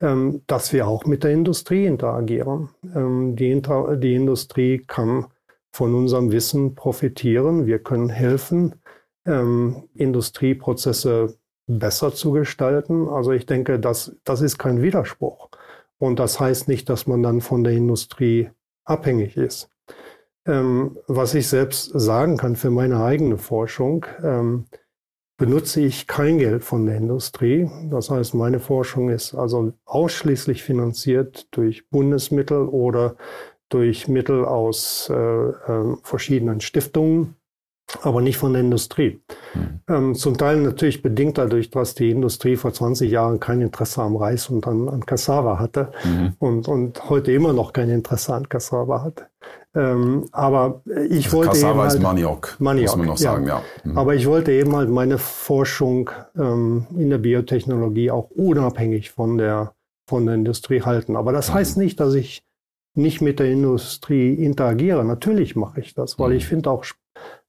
[0.03, 2.69] ähm, dass wir auch mit der Industrie interagieren.
[2.95, 5.29] Ähm, die, Inter die Industrie kann
[5.73, 7.65] von unserem Wissen profitieren.
[7.65, 8.75] Wir können helfen,
[9.25, 13.09] ähm, Industrieprozesse besser zu gestalten.
[13.09, 15.49] Also ich denke, das, das ist kein Widerspruch.
[15.97, 18.51] Und das heißt nicht, dass man dann von der Industrie
[18.85, 19.71] abhängig ist.
[20.47, 24.67] Ähm, was ich selbst sagen kann für meine eigene Forschung, ähm,
[25.37, 27.69] benutze ich kein Geld von der Industrie.
[27.91, 33.17] Das heißt, meine Forschung ist also ausschließlich finanziert durch Bundesmittel oder
[33.69, 37.37] durch Mittel aus äh, äh, verschiedenen Stiftungen
[38.03, 39.21] aber nicht von der Industrie.
[39.55, 39.81] Mhm.
[39.89, 44.17] Ähm, zum Teil natürlich bedingt dadurch, dass die Industrie vor 20 Jahren kein Interesse am
[44.17, 46.35] Reis und an, an Cassava hatte mhm.
[46.39, 49.29] und, und heute immer noch kein Interesse an Cassava hat.
[49.75, 53.47] Ähm, aber ich also wollte Cassava eben halt, ist Maniok, Maniok, muss man noch sagen,
[53.47, 53.59] ja.
[53.59, 53.91] ja.
[53.91, 53.99] Mhm.
[53.99, 59.75] Aber ich wollte eben halt meine Forschung ähm, in der Biotechnologie auch unabhängig von der,
[60.09, 61.17] von der Industrie halten.
[61.17, 61.55] Aber das mhm.
[61.55, 62.45] heißt nicht, dass ich
[62.95, 65.05] nicht mit der Industrie interagiere.
[65.05, 66.49] Natürlich mache ich das, weil ich mhm.
[66.49, 66.85] finde auch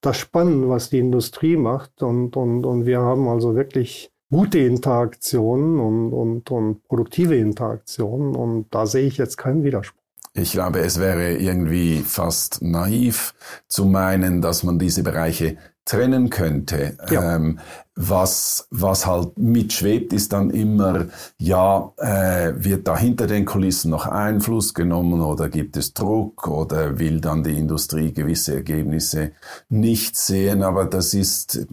[0.02, 2.02] das spannend, was die Industrie macht.
[2.02, 8.36] Und, und, und wir haben also wirklich gute Interaktionen und, und, und produktive Interaktionen.
[8.36, 10.05] Und da sehe ich jetzt keinen Widerspruch.
[10.38, 13.34] Ich glaube, es wäre irgendwie fast naiv
[13.70, 16.98] zu meinen, dass man diese Bereiche trennen könnte.
[17.10, 17.36] Ja.
[17.36, 17.60] Ähm,
[17.96, 21.06] was, was halt mitschwebt, ist dann immer,
[21.38, 27.00] ja, äh, wird da hinter den Kulissen noch Einfluss genommen oder gibt es Druck oder
[27.00, 29.32] will dann die Industrie gewisse Ergebnisse
[29.70, 31.66] nicht sehen, aber das ist,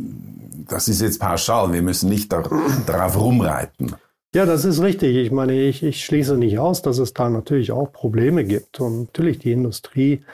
[0.68, 1.72] das ist jetzt pauschal.
[1.72, 2.44] Wir müssen nicht da,
[2.86, 3.96] darauf rumreiten.
[4.34, 5.16] Ja, das ist richtig.
[5.16, 8.80] Ich meine, ich, ich schließe nicht aus, dass es da natürlich auch Probleme gibt.
[8.80, 10.24] Und natürlich die Industrie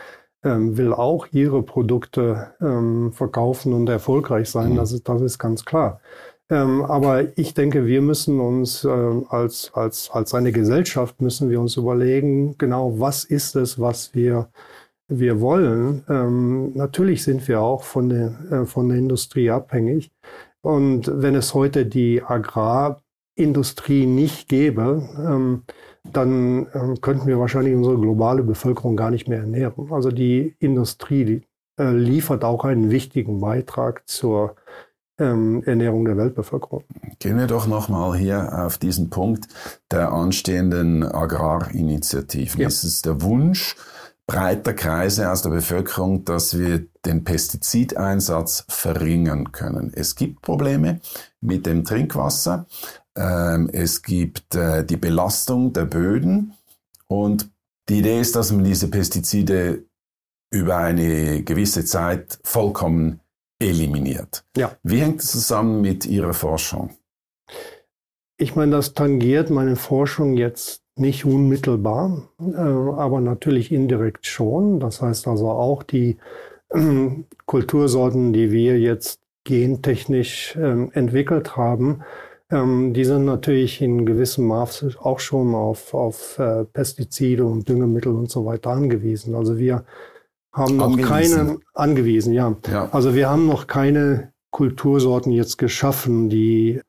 [0.44, 4.72] ähm, will auch ihre Produkte ähm, verkaufen und erfolgreich sein.
[4.72, 4.76] Mhm.
[4.76, 6.00] Das, ist, das ist ganz klar.
[6.48, 8.88] Ähm, aber ich denke, wir müssen uns äh,
[9.28, 14.48] als, als, als eine Gesellschaft müssen wir uns überlegen, genau was ist es, was wir,
[15.08, 16.04] wir wollen.
[16.08, 20.12] Ähm, natürlich sind wir auch von der, äh, von der Industrie abhängig.
[20.62, 22.22] Und wenn es heute die
[23.38, 25.62] Agrarindustrie nicht gäbe, ähm,
[26.12, 29.92] dann ähm, könnten wir wahrscheinlich unsere globale Bevölkerung gar nicht mehr ernähren.
[29.92, 31.42] Also die Industrie die,
[31.80, 34.56] äh, liefert auch einen wichtigen Beitrag zur
[35.18, 36.84] ähm, Ernährung der Weltbevölkerung.
[37.18, 39.48] Gehen wir doch nochmal hier auf diesen Punkt
[39.90, 42.60] der anstehenden Agrarinitiativen.
[42.60, 42.68] Ja.
[42.68, 43.76] Es ist der Wunsch
[44.28, 49.90] breiter Kreise aus der Bevölkerung, dass wir den Pestizideinsatz verringern können.
[49.94, 51.00] Es gibt Probleme
[51.40, 52.66] mit dem Trinkwasser.
[53.18, 56.54] Ähm, es gibt äh, die Belastung der Böden
[57.08, 57.50] und
[57.88, 59.84] die Idee ist, dass man diese Pestizide
[60.50, 63.20] über eine gewisse Zeit vollkommen
[63.58, 64.44] eliminiert.
[64.56, 64.76] Ja.
[64.82, 66.90] Wie hängt das zusammen mit Ihrer Forschung?
[68.36, 74.78] Ich meine, das tangiert meine Forschung jetzt nicht unmittelbar, äh, aber natürlich indirekt schon.
[74.78, 76.18] Das heißt also auch die
[76.70, 77.08] äh,
[77.46, 82.02] Kultursorten, die wir jetzt gentechnisch äh, entwickelt haben,
[82.50, 88.12] ähm, die sind natürlich in gewissem Maße auch schon auf, auf äh, Pestizide und Düngemittel
[88.12, 89.34] und so weiter angewiesen.
[89.34, 89.84] Also wir
[90.52, 91.08] haben noch angewiesen.
[91.08, 92.56] keine angewiesen, ja.
[92.70, 92.88] ja.
[92.90, 96.80] Also wir haben noch keine Kultursorten jetzt geschaffen, die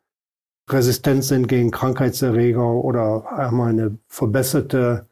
[0.69, 5.07] resistent sind gegen Krankheitserreger oder haben eine verbesserte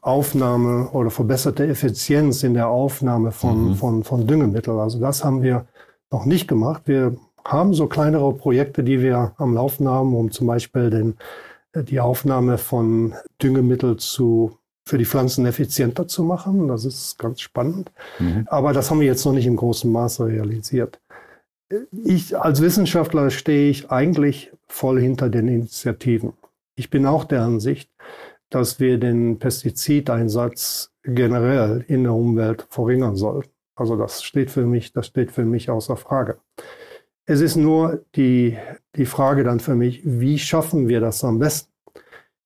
[0.00, 3.74] Aufnahme oder verbesserte Effizienz in der Aufnahme von, mhm.
[3.74, 4.78] von, von Düngemitteln.
[4.78, 5.66] Also das haben wir
[6.10, 6.82] noch nicht gemacht.
[6.86, 11.16] Wir haben so kleinere Projekte, die wir am Laufen haben, um zum Beispiel den,
[11.72, 16.68] äh, die Aufnahme von Düngemittel zu, für die Pflanzen effizienter zu machen.
[16.68, 17.92] Das ist ganz spannend.
[18.18, 18.46] Mhm.
[18.48, 21.00] Aber das haben wir jetzt noch nicht im großen Maße realisiert.
[22.04, 26.34] Ich als Wissenschaftler stehe ich eigentlich voll hinter den Initiativen.
[26.76, 27.90] Ich bin auch der Ansicht,
[28.50, 33.50] dass wir den Pestizideinsatz generell in der Umwelt verringern sollten.
[33.74, 36.38] Also das steht für mich, das steht für mich außer Frage.
[37.26, 38.56] Es ist nur die,
[38.94, 41.72] die Frage dann für mich, wie schaffen wir das am besten?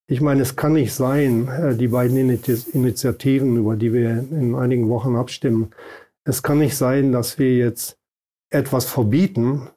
[0.07, 4.89] Ich meine, es kann nicht sein, äh, die beiden Initiativen, über die wir in einigen
[4.89, 5.71] Wochen abstimmen,
[6.25, 7.99] es kann nicht sein, dass wir jetzt
[8.51, 9.69] etwas verbieten,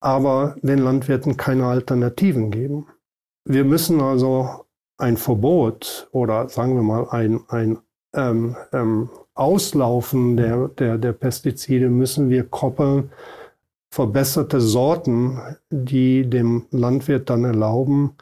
[0.00, 2.86] aber den Landwirten keine Alternativen geben.
[3.44, 4.66] Wir müssen also
[4.98, 7.78] ein Verbot oder sagen wir mal ein, ein
[8.14, 13.10] ähm, ähm, Auslaufen der, der, der Pestizide müssen wir koppeln
[13.96, 15.38] verbesserte Sorten,
[15.70, 18.12] die dem Landwirt dann erlauben,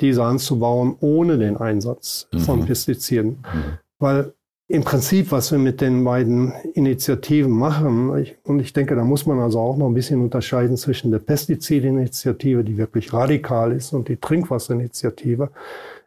[0.00, 2.38] diese anzubauen ohne den Einsatz mhm.
[2.40, 3.30] von Pestiziden.
[3.30, 3.78] Mhm.
[4.00, 4.32] Weil
[4.66, 9.24] im Prinzip, was wir mit den beiden Initiativen machen, ich, und ich denke, da muss
[9.24, 14.08] man also auch noch ein bisschen unterscheiden zwischen der Pestizidinitiative, die wirklich radikal ist, und
[14.08, 15.50] die Trinkwasserinitiative.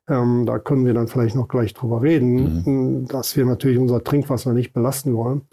[0.10, 3.08] Ähm, da können wir dann vielleicht noch gleich drüber reden, mhm.
[3.08, 5.44] dass wir natürlich unser Trinkwasser nicht belasten wollen.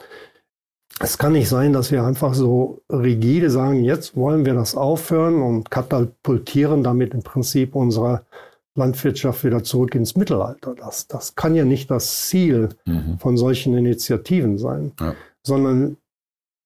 [1.02, 5.40] Es kann nicht sein, dass wir einfach so rigide sagen, jetzt wollen wir das aufhören
[5.40, 8.26] und katapultieren damit im Prinzip unsere
[8.74, 10.74] Landwirtschaft wieder zurück ins Mittelalter.
[10.74, 13.18] Das, das kann ja nicht das Ziel mhm.
[13.18, 15.14] von solchen Initiativen sein, ja.
[15.42, 15.96] sondern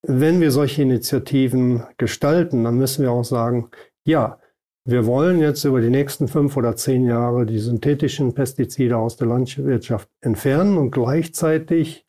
[0.03, 3.71] wenn wir solche Initiativen gestalten, dann müssen wir auch sagen,
[4.05, 4.39] ja,
[4.85, 9.29] wir wollen jetzt über die nächsten fünf oder zehn Jahre die synthetischen Pestizide aus der
[9.29, 12.04] Landwirtschaft entfernen und gleichzeitig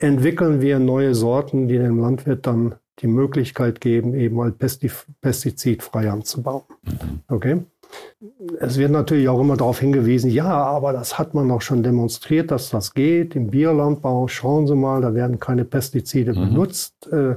[0.00, 6.62] entwickeln wir neue Sorten, die dem Landwirt dann die Möglichkeit geben, eben halt pestizidfrei anzubauen.
[7.28, 7.62] Okay?
[8.60, 12.50] Es wird natürlich auch immer darauf hingewiesen, ja, aber das hat man auch schon demonstriert,
[12.50, 13.34] dass das geht.
[13.34, 16.48] Im Biolandbau, schauen Sie mal, da werden keine Pestizide mhm.
[16.48, 17.08] benutzt.
[17.10, 17.36] Äh,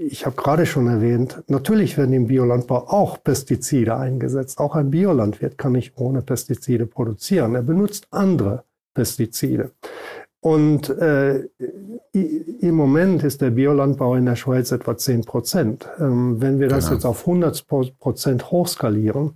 [0.00, 4.58] ich habe gerade schon erwähnt, natürlich werden im Biolandbau auch Pestizide eingesetzt.
[4.58, 7.54] Auch ein Biolandwirt kann nicht ohne Pestizide produzieren.
[7.54, 9.72] Er benutzt andere Pestizide.
[10.40, 11.48] Und äh,
[12.12, 15.88] im Moment ist der Biolandbau in der Schweiz etwa 10 Prozent.
[15.98, 16.94] Ähm, wenn wir das genau.
[16.94, 17.66] jetzt auf 100
[17.98, 19.34] Prozent hochskalieren,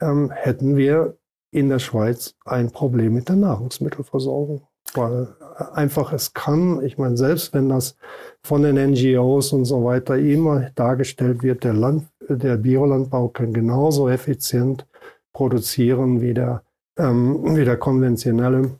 [0.00, 1.16] ähm, hätten wir
[1.50, 4.62] in der Schweiz ein Problem mit der Nahrungsmittelversorgung.
[4.94, 5.28] Weil
[5.72, 7.96] einfach es kann, ich meine, selbst wenn das
[8.42, 14.08] von den NGOs und so weiter immer dargestellt wird, der, Land, der Biolandbau kann genauso
[14.08, 14.86] effizient
[15.32, 16.62] produzieren wie der,
[16.98, 18.78] ähm, wie der konventionelle.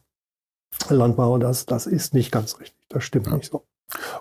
[0.89, 2.77] Landbau, das, das ist nicht ganz richtig.
[2.89, 3.37] Das stimmt ja.
[3.37, 3.65] nicht so.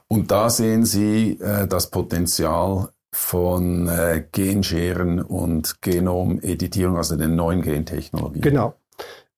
[0.08, 7.62] Und da sehen Sie äh, das Potenzial von äh, Genscheren und Genomeditierung, also den neuen
[7.62, 8.42] Gentechnologien.
[8.42, 8.76] Genau.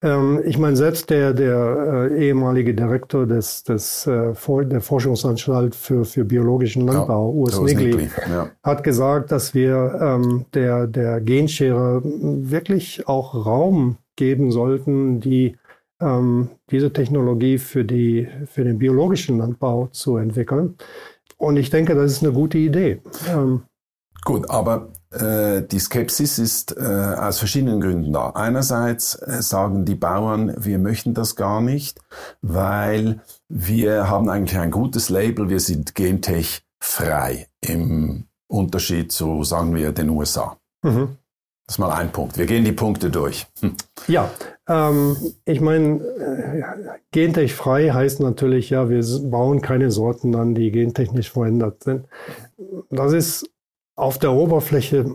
[0.02, 4.34] Ähm, ich meine, selbst der, der äh, ehemalige Direktor des, des, äh,
[4.66, 8.50] der Forschungsanstalt für, für biologischen Landbau, ja, Urs Nigli, ja.
[8.64, 15.56] hat gesagt, dass wir ähm, der, der Genschere wirklich auch Raum geben sollten, die
[16.00, 20.76] ähm, diese Technologie für, die, für den biologischen Landbau zu entwickeln.
[21.38, 23.02] Und ich denke, das ist eine gute Idee.
[23.30, 23.64] Ähm,
[24.26, 28.32] Gut, aber äh, die Skepsis ist äh, aus verschiedenen Gründen da.
[28.32, 32.02] Einerseits äh, sagen die Bauern, wir möchten das gar nicht,
[32.42, 39.74] weil wir haben eigentlich ein gutes Label, wir sind gentech frei im Unterschied zu, sagen
[39.74, 40.58] wir, den USA.
[40.84, 41.18] Mhm.
[41.66, 42.38] Das ist mal ein Punkt.
[42.38, 43.46] Wir gehen die Punkte durch.
[43.60, 43.76] Hm.
[44.08, 44.32] Ja,
[44.68, 46.64] ähm, ich meine, äh,
[47.12, 52.06] gentech frei heißt natürlich, ja, wir bauen keine Sorten an, die gentechnisch verändert sind.
[52.90, 53.50] Das ist
[53.96, 55.06] auf der Oberfläche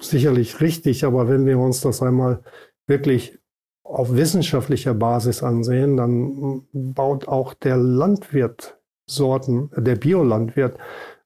[0.00, 2.40] sicherlich richtig, aber wenn wir uns das einmal
[2.86, 3.38] wirklich
[3.84, 10.76] auf wissenschaftlicher Basis ansehen, dann baut auch der Landwirt Sorten, der Biolandwirt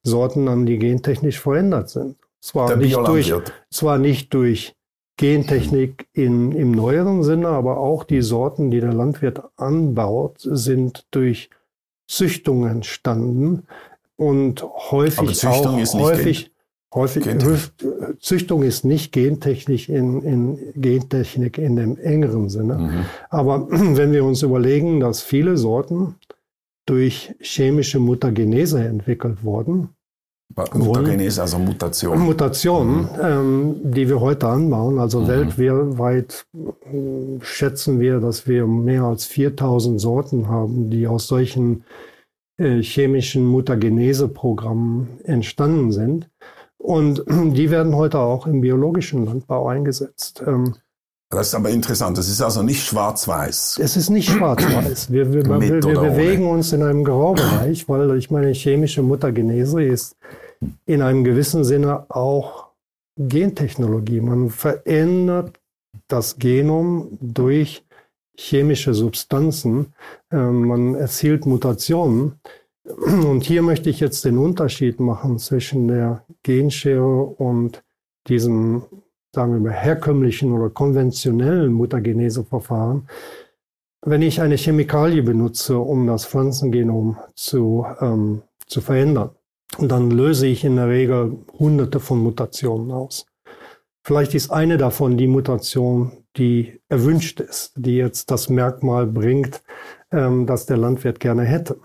[0.03, 2.17] Sorten an, die gentechnisch verändert sind.
[2.41, 3.35] Zwar, nicht durch,
[3.71, 4.77] zwar nicht durch
[5.17, 11.49] Gentechnik in, im neueren Sinne, aber auch die Sorten, die der Landwirt anbaut, sind durch
[12.07, 13.65] Züchtung entstanden
[14.17, 16.51] und häufig auch häufig,
[16.95, 17.31] häufig
[18.21, 22.79] Züchtung ist nicht Gentechnik in, in Gentechnik in dem engeren Sinne.
[22.79, 23.05] Mhm.
[23.29, 26.17] Aber wenn wir uns überlegen, dass viele Sorten
[26.87, 29.91] durch chemische Mutagenese entwickelt wurden,
[30.75, 32.19] Mutagenese, also Mutation.
[32.19, 33.09] Mutationen, mhm.
[33.21, 34.99] ähm, die wir heute anbauen.
[34.99, 35.29] Also mhm.
[35.59, 41.85] weltweit äh, schätzen wir, dass wir mehr als 4000 Sorten haben, die aus solchen
[42.59, 46.31] äh, chemischen Mutagenese-Programmen entstanden sind.
[46.79, 50.43] Und die werden heute auch im biologischen Landbau eingesetzt.
[50.47, 50.75] Ähm,
[51.31, 52.17] das ist aber interessant.
[52.19, 53.79] Das ist also nicht schwarz-weiß.
[53.83, 55.11] Es ist nicht schwarz-weiß.
[55.11, 60.17] Wir, wir, wir, wir bewegen uns in einem Graubereich, weil ich meine, chemische Mutagenese ist
[60.87, 62.69] in einem gewissen Sinne auch
[63.19, 64.21] Gentechnologie.
[64.21, 65.59] Man verändert
[66.07, 67.85] das Genom durch
[68.39, 69.95] chemische Substanzen.
[70.31, 72.41] Ähm, man erzielt Mutationen.
[72.85, 77.83] Und hier möchte ich jetzt den Unterschied machen zwischen der Genschere und
[78.29, 78.83] diesem
[79.37, 83.07] sagen wir mal, herkömmlichen oder konventionellen Mutageneseverfahren,
[84.01, 89.31] wenn ich eine Chemikalie benutze, um das Pflanzengenom zu, ähm, zu verändern,
[89.79, 93.27] dann löse ich in der Regel hunderte von Mutationen aus.
[94.07, 99.63] Vielleicht ist eine davon die Mutation, die erwünscht ist, die jetzt das Merkmal bringt,
[100.13, 101.77] ähm, das der Landwirt gerne hätte.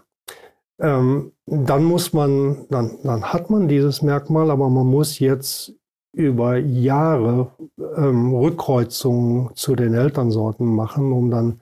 [0.79, 5.73] Ähm, dann muss man, dann, dann hat man dieses Merkmal, aber man muss jetzt
[6.13, 7.51] über Jahre
[7.95, 11.61] ähm, Rückkreuzungen zu den Elternsorten machen, um dann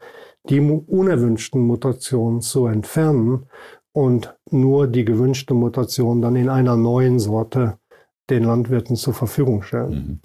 [0.49, 3.45] die unerwünschten Mutationen zu entfernen
[3.91, 7.77] und nur die gewünschte Mutation dann in einer neuen Sorte
[8.29, 9.91] den Landwirten zur Verfügung stellen.
[9.91, 10.19] Mhm.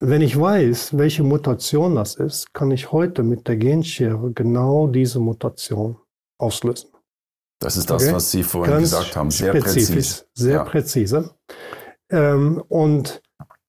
[0.00, 5.18] Wenn ich weiß, welche Mutation das ist, kann ich heute mit der Genschere genau diese
[5.18, 5.96] Mutation
[6.38, 6.90] auslösen.
[7.60, 8.14] Das ist das, okay?
[8.14, 9.30] was Sie vorhin Ganz gesagt haben.
[9.32, 10.24] Sehr präzise.
[10.34, 10.64] Sehr ja.
[10.64, 11.34] präzise.
[12.10, 13.20] Ähm, und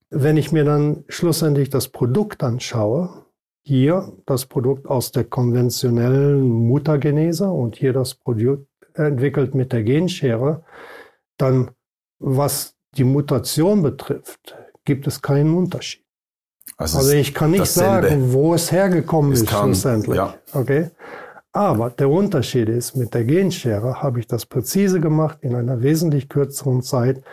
[0.10, 3.26] wenn ich mir dann schlussendlich das Produkt anschaue,
[3.62, 10.64] hier das Produkt aus der konventionellen Muttergenese und hier das Produkt entwickelt mit der Genschere,
[11.38, 11.72] dann
[12.20, 16.04] was die Mutation betrifft, gibt es keinen Unterschied.
[16.78, 20.18] Also, also ich kann nicht sagen, wo es hergekommen ist kann, schlussendlich.
[20.18, 20.36] Ja.
[20.54, 20.90] Okay?
[21.52, 26.30] Aber der Unterschied ist, mit der Genschere habe ich das präzise gemacht in einer wesentlich
[26.30, 27.24] kürzeren Zeit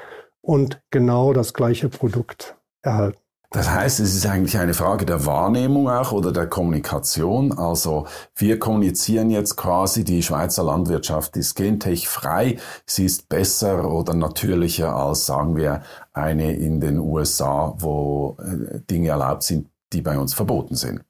[0.40, 2.56] und genau das gleiche Produkt
[2.86, 3.18] erhalten.
[3.50, 7.52] Das heißt, es ist eigentlich eine Frage der Wahrnehmung auch oder der Kommunikation.
[7.56, 14.14] Also wir kommunizieren jetzt quasi, die Schweizer Landwirtschaft ist gentech frei, sie ist besser oder
[14.14, 15.82] natürlicher als, sagen wir,
[16.12, 21.02] eine in den USA, wo äh, Dinge erlaubt sind, die bei uns verboten sind.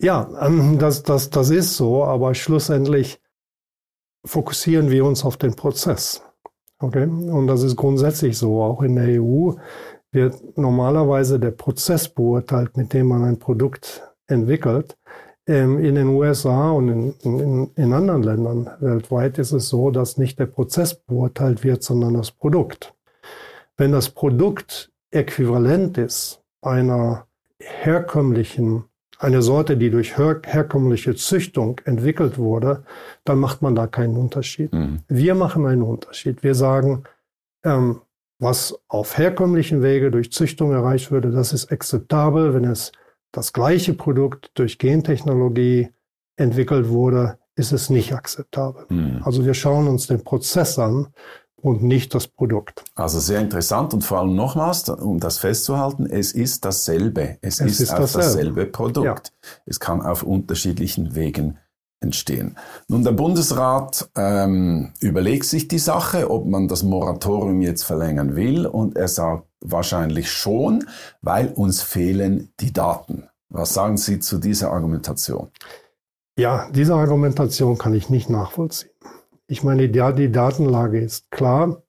[0.00, 3.20] Ja, ähm, das, das, das ist so, aber schlussendlich
[4.24, 6.22] fokussieren wir uns auf den Prozess.
[6.78, 7.04] Okay?
[7.04, 9.52] Und das ist grundsätzlich so, auch in der EU
[10.14, 14.96] wird normalerweise der Prozess beurteilt, mit dem man ein Produkt entwickelt.
[15.46, 20.16] Ähm, in den USA und in, in, in, anderen Ländern weltweit ist es so, dass
[20.16, 22.94] nicht der Prozess beurteilt wird, sondern das Produkt.
[23.76, 27.26] Wenn das Produkt äquivalent ist einer
[27.60, 28.84] herkömmlichen,
[29.18, 32.84] eine Sorte, die durch her herkömmliche Züchtung entwickelt wurde,
[33.24, 34.72] dann macht man da keinen Unterschied.
[34.72, 35.00] Mhm.
[35.08, 36.42] Wir machen einen Unterschied.
[36.42, 37.04] Wir sagen,
[37.64, 38.00] ähm,
[38.44, 42.54] was auf herkömmlichen Wege durch Züchtung erreicht würde, das ist akzeptabel.
[42.54, 42.92] Wenn es
[43.32, 45.88] das gleiche Produkt durch Gentechnologie
[46.36, 48.84] entwickelt wurde, ist es nicht akzeptabel.
[48.90, 49.22] Mhm.
[49.24, 51.08] Also wir schauen uns den Prozess an
[51.56, 52.84] und nicht das Produkt.
[52.94, 57.38] Also sehr interessant und vor allem nochmals, um das festzuhalten, es ist dasselbe.
[57.40, 58.26] Es, es ist, ist dasselbe.
[58.26, 59.32] dasselbe Produkt.
[59.32, 59.48] Ja.
[59.64, 61.58] Es kann auf unterschiedlichen Wegen
[62.04, 62.56] entstehen.
[62.86, 68.66] Nun, der Bundesrat ähm, überlegt sich die Sache, ob man das Moratorium jetzt verlängern will
[68.66, 70.86] und er sagt wahrscheinlich schon,
[71.22, 73.28] weil uns fehlen die Daten.
[73.48, 75.48] Was sagen Sie zu dieser Argumentation?
[76.38, 78.90] Ja, diese Argumentation kann ich nicht nachvollziehen.
[79.46, 81.82] Ich meine, ja, die Datenlage ist klar.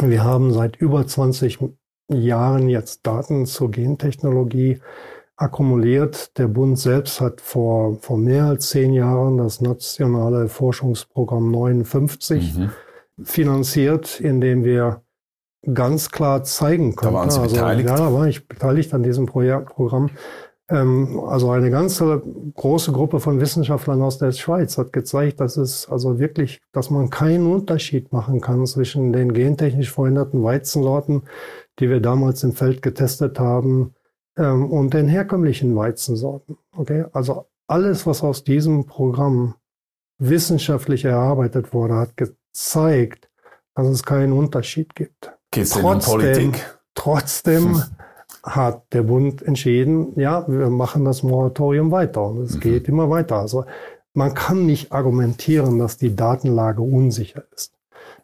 [0.00, 1.58] Wir haben seit über 20
[2.08, 4.80] Jahren jetzt Daten zur Gentechnologie
[5.36, 6.36] akkumuliert.
[6.38, 12.70] Der Bund selbst hat vor, vor mehr als zehn Jahren das nationale Forschungsprogramm 59 mhm.
[13.22, 15.02] finanziert, in dem wir
[15.72, 17.14] ganz klar zeigen konnten.
[17.14, 17.88] Da waren Sie also, beteiligt?
[17.88, 20.10] Ja, da war ich beteiligt an diesem Programm.
[20.68, 22.22] Ähm, also eine ganze
[22.54, 27.10] große Gruppe von Wissenschaftlern aus der Schweiz hat gezeigt, dass es also wirklich, dass man
[27.10, 31.22] keinen Unterschied machen kann zwischen den gentechnisch veränderten Weizensorten,
[31.78, 33.94] die wir damals im Feld getestet haben,
[34.36, 36.56] ähm, und den herkömmlichen Weizensorten.
[36.76, 39.54] Okay, also alles, was aus diesem Programm
[40.18, 43.28] wissenschaftlich erarbeitet wurde, hat gezeigt,
[43.74, 45.32] dass es keinen Unterschied gibt.
[45.50, 46.64] Geht es um Politik?
[46.94, 47.82] Trotzdem
[48.42, 52.60] hat der Bund entschieden, ja, wir machen das Moratorium weiter und es mhm.
[52.60, 53.36] geht immer weiter.
[53.36, 53.64] Also
[54.12, 57.74] man kann nicht argumentieren, dass die Datenlage unsicher ist.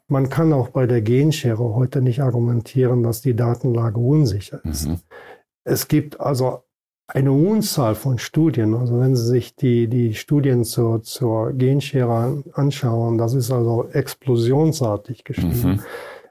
[0.06, 4.88] Man kann auch bei der Genschere heute nicht argumentieren, dass die Datenlage unsicher ist.
[4.88, 4.98] Mhm.
[5.64, 6.62] Es gibt also
[7.06, 8.74] eine Unzahl von Studien.
[8.74, 15.24] Also wenn Sie sich die, die Studien zur, zur Genschere anschauen, das ist also explosionsartig
[15.24, 15.72] geschrieben.
[15.72, 15.80] Mhm.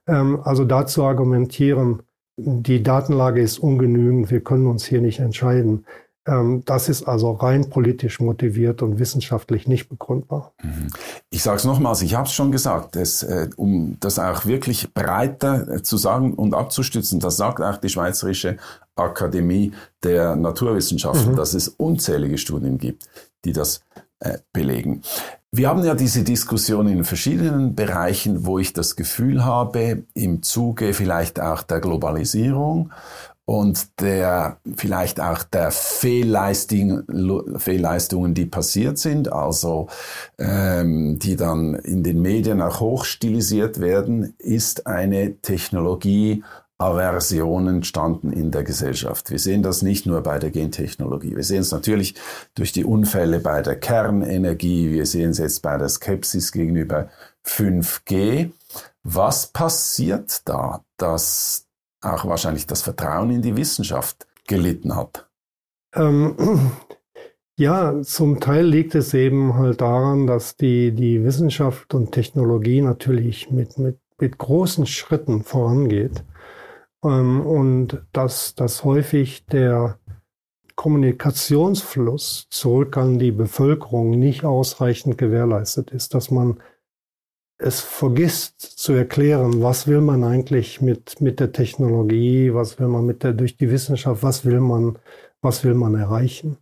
[0.08, 2.02] Ähm, also dazu argumentieren,
[2.38, 5.86] die Datenlage ist ungenügend, wir können uns hier nicht entscheiden.
[6.30, 10.54] Ähm, das ist also rein politisch motiviert und wissenschaftlich nicht begründbar.
[10.62, 10.88] Mhm.
[11.30, 14.94] Ich sage es nochmals, ich habe es schon gesagt, dass, äh, um das auch wirklich
[14.94, 18.58] breiter äh, zu sagen und abzustützen, das sagt auch die Schweizerische
[18.96, 19.72] Akademie
[20.04, 21.36] der Naturwissenschaften, mhm.
[21.36, 23.10] dass es unzählige Studien gibt,
[23.44, 23.82] die das
[24.20, 25.02] äh, belegen.
[25.52, 30.94] Wir haben ja diese Diskussion in verschiedenen Bereichen, wo ich das Gefühl habe, im Zuge
[30.94, 32.92] vielleicht auch der Globalisierung
[33.50, 37.02] und der vielleicht auch der Fehlleistung,
[37.58, 39.88] Fehlleistungen, die passiert sind, also
[40.38, 46.44] ähm, die dann in den Medien auch hochstilisiert werden, ist eine Technologie
[46.78, 49.32] Aversion entstanden in der Gesellschaft.
[49.32, 51.36] Wir sehen das nicht nur bei der Gentechnologie.
[51.36, 52.14] Wir sehen es natürlich
[52.54, 54.92] durch die Unfälle bei der Kernenergie.
[54.92, 57.10] Wir sehen es jetzt bei der Skepsis gegenüber
[57.48, 58.52] 5G.
[59.02, 61.66] Was passiert da, dass
[62.02, 65.30] auch wahrscheinlich das Vertrauen in die Wissenschaft gelitten hat?
[65.96, 66.72] Ähm,
[67.58, 73.52] ja, zum Teil liegt es eben halt daran, dass die, die Wissenschaft und Technologie natürlich
[73.52, 76.24] mit, mit, mit großen Schritten vorangeht
[77.04, 80.00] ähm, und dass, dass häufig der
[80.76, 86.62] Kommunikationsfluss zurück an die Bevölkerung nicht ausreichend gewährleistet ist, dass man
[87.60, 93.06] es vergisst zu erklären, was will man eigentlich mit, mit der Technologie, was will man
[93.06, 94.98] mit der, durch die Wissenschaft, was will man,
[95.42, 96.58] was will man erreichen.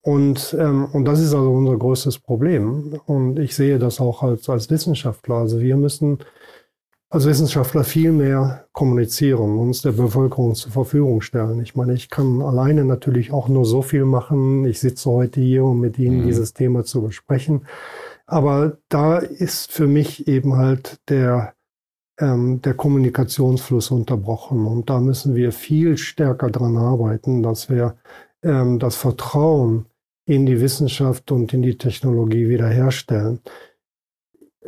[0.00, 3.00] Und, ähm, und das ist also unser größtes Problem.
[3.06, 5.36] Und ich sehe das auch als, als Wissenschaftler.
[5.36, 6.18] Also wir müssen
[7.08, 11.60] als Wissenschaftler viel mehr kommunizieren, uns der Bevölkerung zur Verfügung stellen.
[11.62, 14.64] Ich meine, ich kann alleine natürlich auch nur so viel machen.
[14.64, 16.26] Ich sitze heute hier, um mit Ihnen mhm.
[16.26, 17.66] dieses Thema zu besprechen.
[18.26, 21.54] Aber da ist für mich eben halt der,
[22.18, 24.66] ähm, der Kommunikationsfluss unterbrochen.
[24.66, 27.96] Und da müssen wir viel stärker dran arbeiten, dass wir
[28.42, 29.86] ähm, das Vertrauen
[30.24, 33.40] in die Wissenschaft und in die Technologie wiederherstellen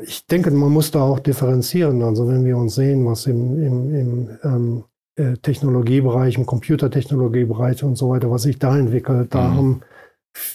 [0.02, 2.02] ich denke, man muss da auch differenzieren.
[2.02, 4.84] Also wenn wir uns sehen, was im, im, im ähm,
[5.16, 9.57] äh, Technologiebereich, im Computertechnologiebereich und so weiter, was sich da entwickelt, da mhm.
[9.57, 9.80] haben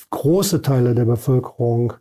[0.09, 1.93] große Teile der Bevölkerung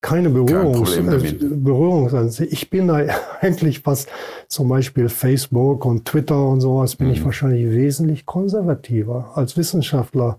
[0.00, 1.02] keine Berührungs äh,
[1.40, 2.52] Berührungsansicht.
[2.52, 3.00] Ich bin da
[3.40, 4.06] eigentlich was,
[4.48, 7.14] zum Beispiel Facebook und Twitter und sowas, bin mhm.
[7.14, 10.38] ich wahrscheinlich wesentlich konservativer als Wissenschaftler,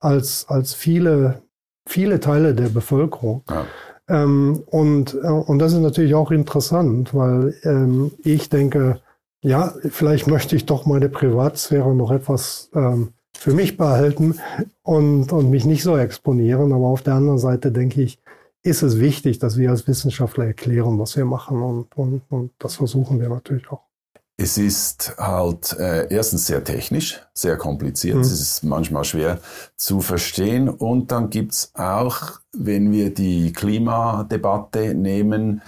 [0.00, 1.42] als, als viele,
[1.86, 3.42] viele Teile der Bevölkerung.
[3.48, 3.66] Ja.
[4.08, 9.00] Ähm, und, äh, und das ist natürlich auch interessant, weil ähm, ich denke,
[9.42, 14.40] ja, vielleicht möchte ich doch meine Privatsphäre noch etwas ähm, für mich behalten
[14.82, 16.72] und, und mich nicht so exponieren.
[16.72, 18.18] Aber auf der anderen Seite denke ich,
[18.66, 21.62] ist es wichtig, dass wir als Wissenschaftler erklären, was wir machen.
[21.62, 23.82] Und, und, und das versuchen wir natürlich auch.
[24.38, 28.16] Es ist halt äh, erstens sehr technisch, sehr kompliziert.
[28.16, 28.20] Mhm.
[28.20, 29.38] Es ist manchmal schwer
[29.76, 30.68] zu verstehen.
[30.68, 35.62] Und dann gibt's auch, wenn wir die Klimadebatte nehmen,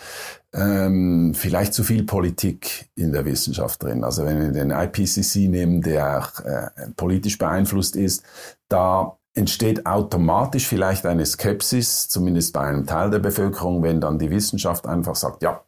[0.53, 4.05] ähm, vielleicht zu viel Politik in der Wissenschaft drin.
[4.05, 8.23] Also wenn wir den IPCC nehmen, der auch äh, politisch beeinflusst ist,
[8.69, 14.31] da entsteht automatisch vielleicht eine Skepsis, zumindest bei einem Teil der Bevölkerung, wenn dann die
[14.31, 15.63] Wissenschaft einfach sagt, ja,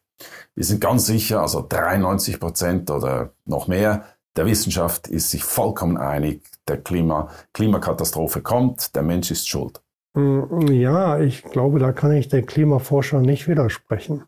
[0.54, 4.04] wir sind ganz sicher, also 93 Prozent oder noch mehr
[4.36, 9.82] der Wissenschaft ist sich vollkommen einig, der Klima, Klimakatastrophe kommt, der Mensch ist schuld.
[10.14, 14.24] Mm, ja, ich glaube, da kann ich den Klimaforscher nicht widersprechen,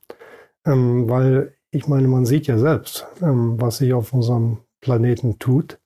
[0.66, 5.78] ähm, weil ich meine, man sieht ja selbst, ähm, was sich auf unserem Planeten tut.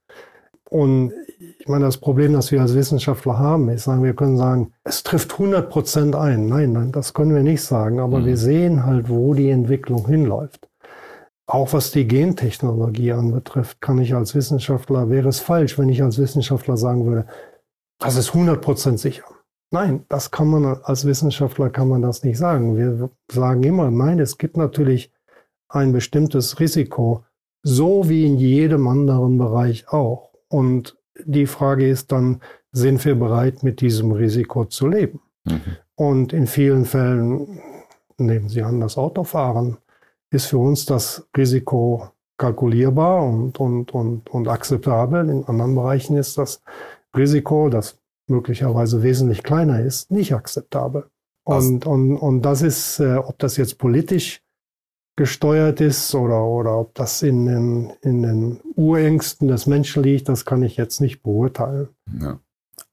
[0.69, 1.13] Und
[1.59, 5.03] ich meine, das Problem, das wir als Wissenschaftler haben, ist, sagen, wir können sagen, es
[5.03, 6.47] trifft 100 Prozent ein.
[6.47, 8.01] Nein, nein, das können wir nicht sagen.
[8.01, 8.27] Aber mhm.
[8.27, 10.69] wir sehen halt, wo die Entwicklung hinläuft.
[11.47, 16.19] Auch was die Gentechnologie anbetrifft, kann ich als Wissenschaftler, wäre es falsch, wenn ich als
[16.19, 17.27] Wissenschaftler sagen würde,
[17.99, 19.25] das ist 100 Prozent sicher.
[19.71, 22.77] Nein, das kann man als Wissenschaftler kann man das nicht sagen.
[22.77, 25.13] Wir sagen immer, nein, es gibt natürlich
[25.69, 27.25] ein bestimmtes Risiko,
[27.63, 30.31] so wie in jedem anderen Bereich auch.
[30.49, 32.41] Und die Frage ist dann,
[32.73, 35.21] sind wir bereit, mit diesem Risiko zu leben?
[35.45, 35.61] Mhm.
[35.95, 37.61] Und in vielen Fällen,
[38.19, 39.79] nehmen Sie an, das Autofahren,
[40.31, 45.29] ist für uns das Risiko kalkulierbar und, und, und, und akzeptabel.
[45.29, 46.63] In anderen Bereichen ist das
[47.17, 51.09] Risiko, das möglicherweise wesentlich kleiner ist, nicht akzeptabel.
[51.45, 54.43] Und, und, und das ist, äh, ob das jetzt politisch
[55.17, 60.45] gesteuert ist oder, oder ob das in den, in den Urängsten des Menschen liegt, das
[60.45, 61.89] kann ich jetzt nicht beurteilen.
[62.21, 62.39] Ja.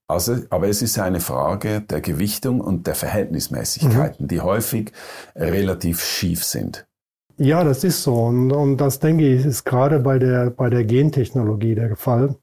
[0.08, 4.28] Also, aber es ist eine Frage der Gewichtung und der Verhältnismäßigkeiten, mhm.
[4.28, 4.92] die häufig
[5.36, 6.86] relativ schief sind.
[7.38, 8.16] Ja, das ist so.
[8.26, 12.36] Und, und das denke ich, ist gerade bei der, bei der Gentechnologie der Fall.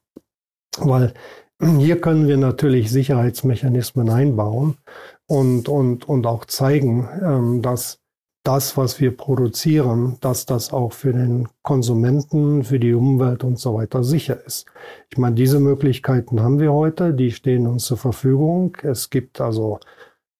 [0.79, 1.15] Weil
[1.61, 4.79] hier können wir natürlich Sicherheitsmechanismen einbauen
[5.27, 8.00] und, und, und auch zeigen, ähm, dass
[8.43, 13.75] das, was wir produzieren, dass das auch für den Konsumenten, für die Umwelt und so
[13.75, 14.67] weiter sicher ist.
[15.11, 18.77] Ich meine, diese Möglichkeiten haben wir heute, die stehen uns zur Verfügung.
[18.83, 19.79] Es gibt also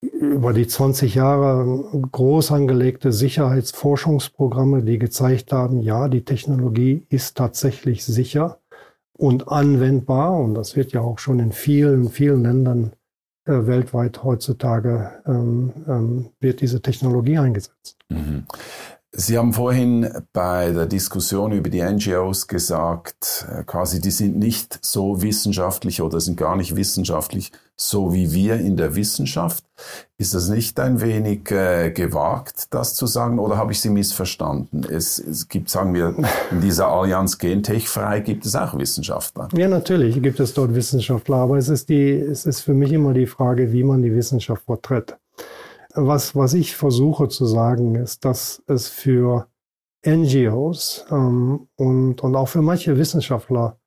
[0.01, 8.03] über die 20 Jahre groß angelegte Sicherheitsforschungsprogramme, die gezeigt haben, ja, die Technologie ist tatsächlich
[8.03, 8.57] sicher
[9.13, 10.39] und anwendbar.
[10.39, 12.93] Und das wird ja auch schon in vielen, vielen Ländern
[13.67, 17.97] weltweit heutzutage ähm, ähm, wird diese Technologie eingesetzt.
[18.09, 18.45] Mhm.
[19.13, 24.79] Sie haben vorhin bei der Diskussion über die NGOs gesagt, äh, quasi die sind nicht
[24.81, 29.65] so wissenschaftlich oder sind gar nicht wissenschaftlich, so wie wir in der Wissenschaft.
[30.17, 34.85] Ist das nicht ein wenig äh, gewagt, das zu sagen, oder habe ich Sie missverstanden?
[34.89, 36.15] Es, es gibt, sagen wir,
[36.49, 39.49] in dieser Allianz Gentech frei gibt es auch Wissenschaftler.
[39.53, 43.13] Ja, natürlich gibt es dort Wissenschaftler, aber es ist, die, es ist für mich immer
[43.13, 45.17] die Frage, wie man die Wissenschaft porträtiert.
[45.93, 49.47] Was, was ich versuche zu sagen, ist, dass es für
[50.05, 53.79] NGOs ähm, und, und auch für manche Wissenschaftler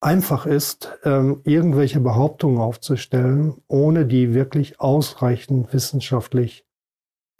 [0.00, 6.64] einfach ist, ähm, irgendwelche Behauptungen aufzustellen, ohne die wirklich ausreichend wissenschaftlich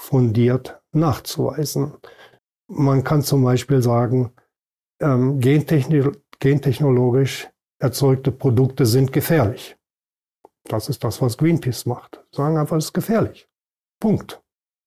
[0.01, 1.95] fundiert nachzuweisen.
[2.69, 4.33] Man kann zum Beispiel sagen,
[5.01, 7.49] ähm, gentechni gentechnologisch
[7.81, 9.77] erzeugte Produkte sind gefährlich.
[10.65, 12.25] Das ist das, was Greenpeace macht.
[12.31, 13.48] Sagen einfach, es ist gefährlich.
[14.01, 14.43] Punkt.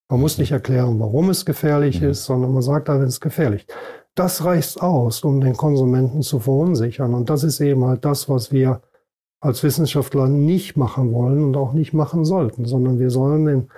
[0.10, 2.10] Man muss nicht erklären, warum es gefährlich mhm.
[2.10, 3.66] ist, sondern man sagt einfach, es ist gefährlich.
[4.16, 7.14] Das reicht aus, um den Konsumenten zu verunsichern.
[7.14, 8.82] Und das ist eben halt das, was wir
[9.40, 13.72] als Wissenschaftler nicht machen wollen und auch nicht machen sollten, sondern wir sollen den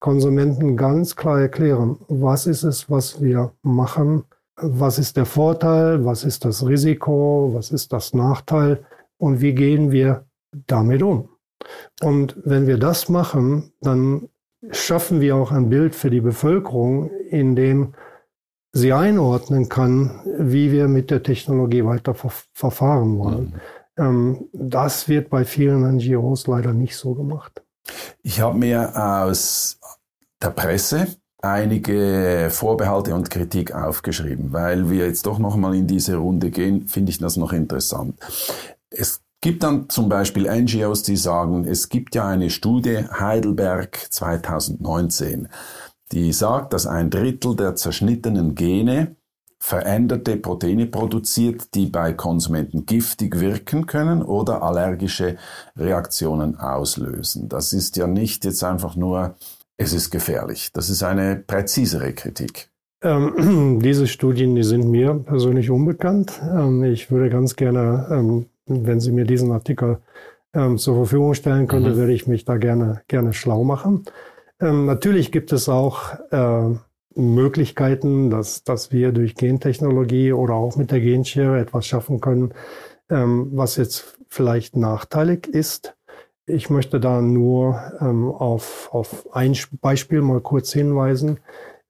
[0.00, 4.24] Konsumenten ganz klar erklären, was ist es, was wir machen,
[4.56, 8.84] was ist der Vorteil, was ist das Risiko, was ist das Nachteil
[9.18, 10.26] und wie gehen wir
[10.66, 11.28] damit um.
[12.02, 14.28] Und wenn wir das machen, dann
[14.70, 17.94] schaffen wir auch ein Bild für die Bevölkerung, in dem
[18.72, 23.44] sie einordnen kann, wie wir mit der Technologie weiter ver verfahren wollen.
[23.44, 23.60] Mhm.
[23.98, 27.62] Ähm, das wird bei vielen NGOs leider nicht so gemacht.
[28.22, 29.78] Ich habe mir aus
[30.40, 31.08] der Presse
[31.42, 36.86] einige Vorbehalte und Kritik aufgeschrieben, weil wir jetzt doch noch mal in diese Runde gehen,
[36.86, 38.18] finde ich das noch interessant.
[38.90, 45.48] Es gibt dann zum Beispiel NGOs, die sagen, es gibt ja eine Studie Heidelberg 2019,
[46.12, 49.16] die sagt, dass ein Drittel der zerschnittenen Gene
[49.58, 55.36] veränderte Proteine produziert, die bei Konsumenten giftig wirken können oder allergische
[55.76, 57.48] Reaktionen auslösen.
[57.48, 59.36] Das ist ja nicht jetzt einfach nur,
[59.76, 60.70] es ist gefährlich.
[60.72, 62.70] Das ist eine präzisere Kritik.
[63.02, 66.40] Ähm, diese Studien, die sind mir persönlich unbekannt.
[66.42, 69.98] Ähm, ich würde ganz gerne ähm, wenn Sie mir diesen Artikel
[70.54, 71.96] ähm, zur Verfügung stellen könnte, mhm.
[71.96, 74.04] würde ich mich da gerne, gerne schlau machen.
[74.60, 76.74] Ähm, natürlich gibt es auch äh,
[77.14, 82.52] Möglichkeiten, dass, dass wir durch Gentechnologie oder auch mit der Genschere etwas schaffen können,
[83.10, 85.94] ähm, was jetzt vielleicht nachteilig ist.
[86.46, 91.38] Ich möchte da nur ähm, auf, auf ein Beispiel mal kurz hinweisen.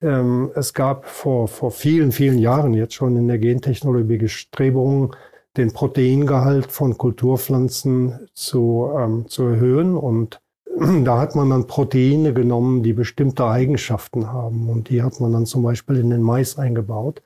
[0.01, 5.13] Ähm, es gab vor, vor vielen, vielen Jahren jetzt schon in der Gentechnologie Bestrebungen,
[5.57, 9.97] den Proteingehalt von Kulturpflanzen zu, ähm, zu erhöhen.
[9.97, 10.41] Und
[11.05, 14.69] da hat man dann Proteine genommen, die bestimmte Eigenschaften haben.
[14.69, 17.23] Und die hat man dann zum Beispiel in den Mais eingebaut.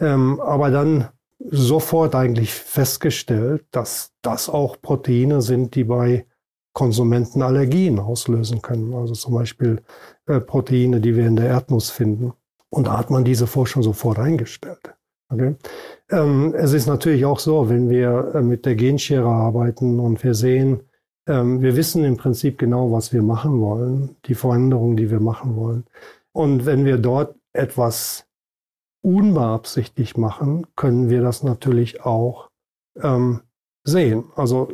[0.00, 1.08] Ähm, aber dann
[1.50, 6.26] sofort eigentlich festgestellt, dass das auch Proteine sind, die bei
[6.72, 8.94] Konsumenten Allergien auslösen können.
[8.94, 9.82] Also zum Beispiel
[10.26, 12.32] äh, Proteine, die wir in der Erdnuss finden.
[12.70, 14.94] Und da hat man diese Forschung sofort eingestellt.
[15.32, 15.54] Okay?
[16.10, 20.34] Ähm, es ist natürlich auch so, wenn wir äh, mit der Genschere arbeiten und wir
[20.34, 20.80] sehen,
[21.26, 25.56] ähm, wir wissen im Prinzip genau, was wir machen wollen, die Veränderungen, die wir machen
[25.56, 25.84] wollen.
[26.32, 28.26] Und wenn wir dort etwas
[29.02, 32.50] unbeabsichtigt machen, können wir das natürlich auch
[33.00, 33.40] ähm,
[33.84, 34.24] sehen.
[34.36, 34.70] Also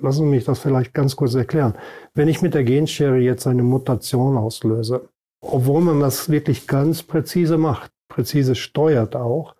[0.00, 1.74] lassen Sie mich das vielleicht ganz kurz erklären.
[2.14, 5.08] Wenn ich mit der Genschere jetzt eine Mutation auslöse,
[5.40, 9.54] obwohl man das wirklich ganz präzise macht, präzise steuert auch,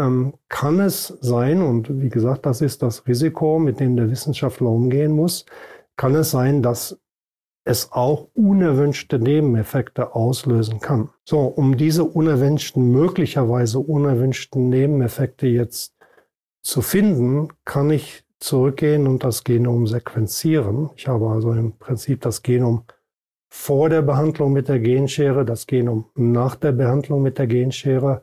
[0.00, 4.68] ähm, kann es sein, und wie gesagt, das ist das Risiko, mit dem der Wissenschaftler
[4.68, 5.46] umgehen muss,
[5.96, 6.98] kann es sein, dass
[7.64, 11.10] es auch unerwünschte Nebeneffekte auslösen kann.
[11.24, 15.94] So, um diese unerwünschten, möglicherweise unerwünschten Nebeneffekte jetzt
[16.62, 20.90] zu finden, kann ich zurückgehen und das Genom sequenzieren.
[20.96, 22.84] Ich habe also im Prinzip das Genom
[23.52, 28.22] vor der Behandlung mit der Genschere, das Genom nach der Behandlung mit der Genschere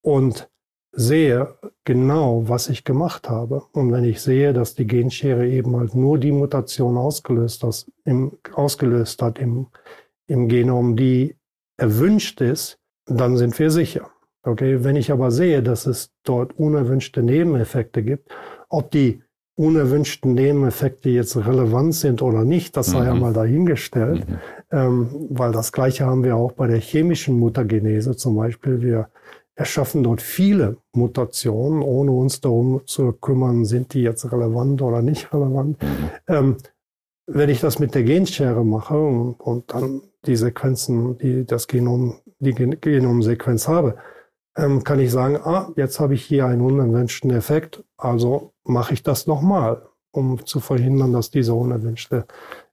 [0.00, 0.48] und
[0.96, 3.62] sehe genau, was ich gemacht habe.
[3.72, 8.32] Und wenn ich sehe, dass die Genschere eben halt nur die Mutation ausgelöst, das im,
[8.54, 9.68] ausgelöst hat im,
[10.26, 11.36] im Genom, die
[11.76, 14.10] erwünscht ist, dann sind wir sicher.
[14.42, 18.30] Okay, wenn ich aber sehe, dass es dort unerwünschte Nebeneffekte gibt,
[18.68, 19.22] ob die
[19.56, 23.06] unerwünschten Nebeneffekte jetzt relevant sind oder nicht, das sei mhm.
[23.06, 24.38] ja mal dahingestellt, mhm.
[24.70, 28.82] ähm, weil das Gleiche haben wir auch bei der chemischen Mutagenese zum Beispiel.
[28.82, 29.08] Wir
[29.56, 35.32] erschaffen dort viele Mutationen, ohne uns darum zu kümmern, sind die jetzt relevant oder nicht
[35.32, 35.82] relevant.
[35.82, 36.10] Mhm.
[36.28, 36.56] Ähm,
[37.26, 42.20] wenn ich das mit der Genschere mache und, und, dann die Sequenzen, die das Genom
[42.38, 43.96] die Genomsequenz habe,
[44.56, 49.02] ähm, kann ich sagen, ah, jetzt habe ich hier einen unerwünschten Effekt, also mache ich
[49.02, 52.26] das nochmal, um zu verhindern, dass dieser unerwünschte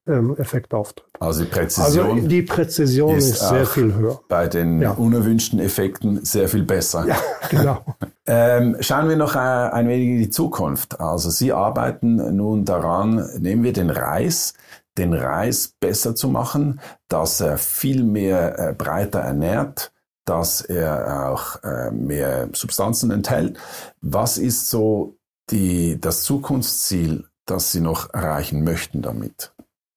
[0.08, 1.06] ähm, Effekt auftritt.
[1.20, 4.20] Also die Präzision, also die Präzision ist, ist sehr viel höher.
[4.28, 4.92] Bei den ja.
[4.92, 7.06] unerwünschten Effekten sehr viel besser.
[7.08, 7.18] Ja,
[7.50, 7.84] genau.
[8.26, 11.00] ähm, schauen wir noch äh, ein wenig in die Zukunft.
[11.00, 14.54] Also Sie arbeiten nun daran, nehmen wir den Reis,
[14.98, 19.92] den Reis besser zu machen, dass er viel mehr äh, breiter ernährt,
[20.26, 23.58] dass er auch äh, mehr Substanzen enthält.
[24.02, 25.18] Was ist so
[25.50, 29.54] die, das Zukunftsziel, das Sie noch erreichen möchten damit?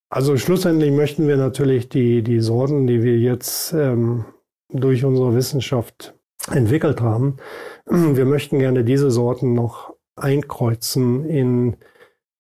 [0.09, 4.25] Also schlussendlich möchten wir natürlich die, die Sorten, die wir jetzt ähm,
[4.71, 6.15] durch unsere Wissenschaft
[6.51, 7.37] entwickelt haben,
[7.87, 11.77] wir möchten gerne diese Sorten noch einkreuzen in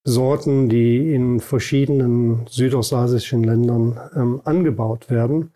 [0.04, 5.52] Sorten, die in verschiedenen südostasischen Ländern ähm, angebaut werden.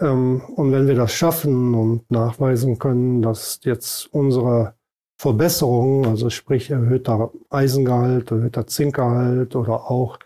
[0.00, 4.74] Ähm, und wenn wir das schaffen und nachweisen können, dass jetzt unsere
[5.20, 10.18] Verbesserungen, also sprich erhöhter Eisengehalt, erhöhter Zinkgehalt oder auch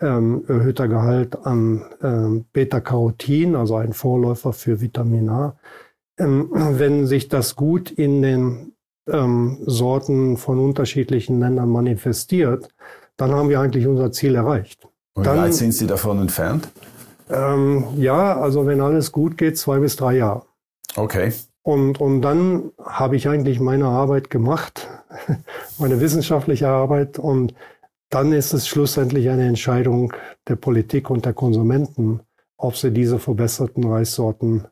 [0.00, 5.56] ähm, erhöhter Gehalt an ähm, Beta-Carotin, also ein Vorläufer für Vitamin A,
[6.18, 8.72] ähm, wenn sich das gut in den
[9.08, 12.68] ähm, Sorten von unterschiedlichen Ländern manifestiert,
[13.16, 14.86] dann haben wir eigentlich unser Ziel erreicht.
[15.14, 16.68] Und wie weit sind Sie davon entfernt?
[17.30, 20.42] Ähm, ja, also wenn alles gut geht, zwei bis drei Jahre.
[20.96, 21.32] Okay.
[21.62, 24.88] Und, und dann habe ich eigentlich meine Arbeit gemacht,
[25.78, 27.18] meine wissenschaftliche Arbeit.
[27.18, 27.54] Und
[28.10, 30.12] dann ist es schlussendlich eine Entscheidung
[30.46, 32.20] der Politik und der Konsumenten,
[32.56, 34.66] ob sie diese verbesserten Reissorten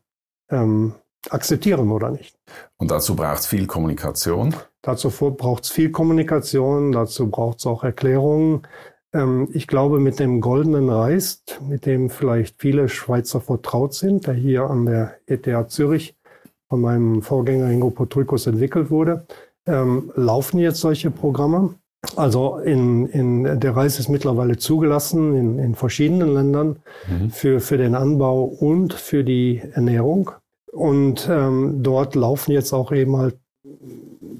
[0.50, 0.94] ähm,
[1.30, 2.38] akzeptieren oder nicht.
[2.78, 4.54] Und dazu braucht es viel Kommunikation?
[4.82, 8.62] Dazu braucht es viel Kommunikation, dazu braucht es auch Erklärungen.
[9.12, 14.34] Ähm, ich glaube, mit dem goldenen Reis, mit dem vielleicht viele Schweizer vertraut sind, der
[14.34, 16.16] hier an der ETH Zürich
[16.68, 19.26] von meinem Vorgänger Ingo Potrykus entwickelt wurde,
[19.66, 21.74] ähm, laufen jetzt solche Programme.
[22.14, 26.76] Also in, in, der Reis ist mittlerweile zugelassen in, in verschiedenen Ländern
[27.08, 27.30] mhm.
[27.30, 30.30] für, für den Anbau und für die Ernährung.
[30.72, 33.38] Und ähm, dort laufen jetzt auch eben halt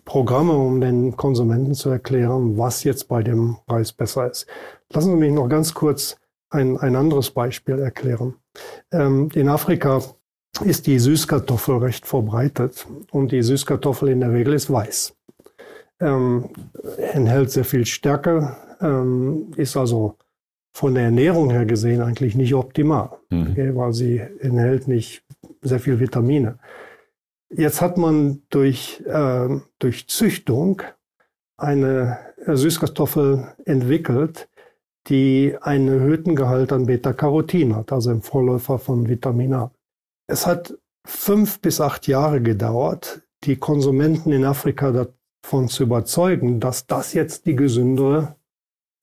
[0.05, 4.47] Programme, um den Konsumenten zu erklären, was jetzt bei dem Reis besser ist.
[4.93, 6.17] Lassen Sie mich noch ganz kurz
[6.51, 8.35] ein, ein anderes Beispiel erklären.
[8.93, 10.03] Ähm, in Afrika
[10.64, 15.14] ist die Süßkartoffel recht verbreitet und die Süßkartoffel in der Regel ist weiß.
[16.01, 16.51] Ähm,
[17.12, 20.16] enthält sehr viel Stärke, ähm, ist also
[20.74, 23.49] von der Ernährung her gesehen eigentlich nicht optimal, mhm.
[23.51, 25.24] okay, weil sie enthält nicht
[25.62, 26.59] sehr viel Vitamine.
[27.49, 30.82] Jetzt hat man durch, äh, durch Züchtung
[31.57, 34.49] eine Süßkartoffel entwickelt,
[35.09, 39.70] die einen erhöhten Gehalt an Beta-Carotin hat, also im Vorläufer von Vitamin A.
[40.26, 40.76] Es hat
[41.07, 44.92] fünf bis acht Jahre gedauert, die Konsumenten in Afrika
[45.47, 48.34] davon zu überzeugen, dass das jetzt die gesündere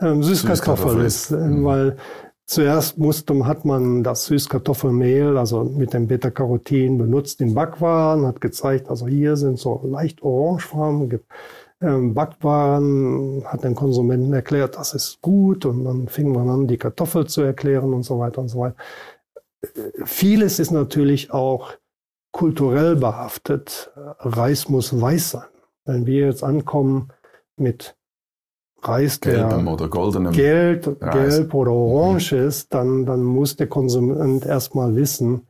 [0.02, 1.64] ähm, Süßkartoffel, Süßkartoffel ist, mhm.
[1.64, 1.98] weil
[2.46, 8.90] Zuerst musste, hat man das Süßkartoffelmehl, also mit dem Beta-Carotin benutzt in Backwaren, hat gezeigt,
[8.90, 11.22] also hier sind so leicht orangefarben
[11.80, 16.78] ähm, Backwaren, hat den Konsumenten erklärt, das ist gut und dann fing man an, die
[16.78, 18.76] Kartoffel zu erklären und so weiter und so weiter.
[20.04, 21.72] Vieles ist natürlich auch
[22.34, 23.90] kulturell behaftet.
[24.20, 25.53] Reis muss weiß sein.
[25.86, 27.10] Wenn wir jetzt ankommen
[27.58, 27.96] mit
[28.82, 32.48] Reis, Gelbem oder goldenem Gelb, gelb oder orange mhm.
[32.48, 35.48] ist, dann, dann muss der Konsument erstmal wissen,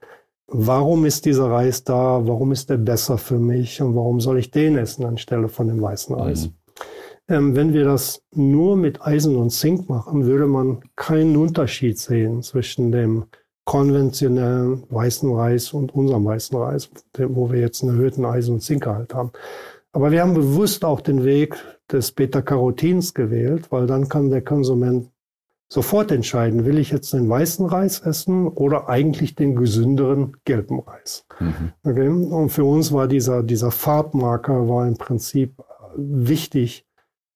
[0.47, 4.51] warum ist dieser Reis da, warum ist der besser für mich und warum soll ich
[4.51, 6.47] den essen anstelle von dem weißen Reis.
[6.47, 6.53] Mhm.
[7.29, 12.43] Ähm, wenn wir das nur mit Eisen und Zink machen, würde man keinen Unterschied sehen
[12.43, 13.25] zwischen dem
[13.65, 19.13] konventionellen weißen Reis und unserem weißen Reis, wo wir jetzt einen erhöhten Eisen- und Zinkgehalt
[19.13, 19.31] haben.
[19.93, 21.55] Aber wir haben bewusst auch den Weg
[21.91, 25.09] des Beta-Carotins gewählt, weil dann kann der Konsument
[25.71, 31.25] sofort entscheiden, will ich jetzt den weißen Reis essen oder eigentlich den gesünderen gelben Reis.
[31.39, 31.73] Mhm.
[31.83, 32.07] Okay?
[32.09, 35.61] Und für uns war dieser, dieser Farbmarker war im Prinzip
[35.95, 36.87] wichtig,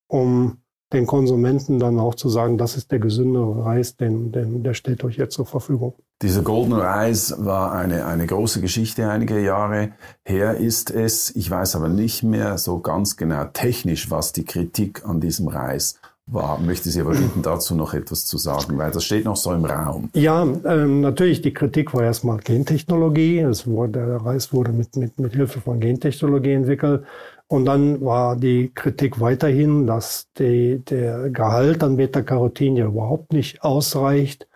[0.07, 0.57] um
[0.93, 5.03] den Konsumenten dann auch zu sagen, das ist der gesündere Reis, den, den, der steht
[5.03, 5.95] euch jetzt zur Verfügung.
[6.21, 9.91] Dieser Golden Reis war eine, eine große Geschichte einige Jahre
[10.25, 11.35] her ist es.
[11.35, 15.99] Ich weiß aber nicht mehr so ganz genau technisch, was die Kritik an diesem Reis
[16.27, 16.59] war.
[16.59, 19.65] Möchte Sie aber bitten, dazu noch etwas zu sagen, weil das steht noch so im
[19.65, 20.09] Raum.
[20.13, 23.39] Ja, ähm, natürlich, die Kritik war erstmal Gentechnologie.
[23.39, 27.03] Es wurde, der Reis wurde mit, mit, mit Hilfe von Gentechnologie entwickelt.
[27.47, 33.63] Und dann war die Kritik weiterhin, dass die, der Gehalt an Beta-Carotin ja überhaupt nicht
[33.63, 34.47] ausreicht,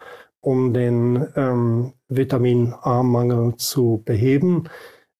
[0.41, 4.65] um den ähm, Vitamin A-Mangel zu beheben.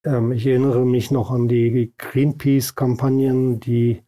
[0.03, 4.01] Ähm, ich erinnere mich noch an die Greenpeace-Kampagnen, die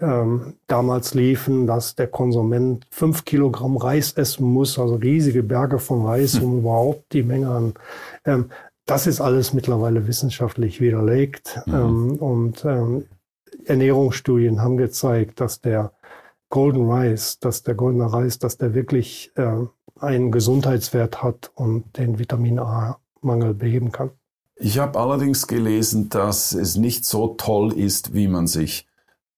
[0.00, 6.06] ähm, damals liefen, dass der Konsument fünf Kilogramm Reis essen muss, also riesige Berge von
[6.06, 6.58] Reis, um hm.
[6.60, 7.74] überhaupt die Menge an.
[8.24, 8.50] Ähm,
[8.88, 11.60] das ist alles mittlerweile wissenschaftlich widerlegt.
[11.66, 11.74] Mhm.
[11.74, 13.04] Ähm, und ähm,
[13.66, 15.92] Ernährungsstudien haben gezeigt, dass der
[16.48, 19.66] Golden Rice, dass der goldene Reis, dass der wirklich äh,
[20.00, 24.10] einen Gesundheitswert hat und den Vitamin A-Mangel beheben kann.
[24.56, 28.87] Ich habe allerdings gelesen, dass es nicht so toll ist, wie man sich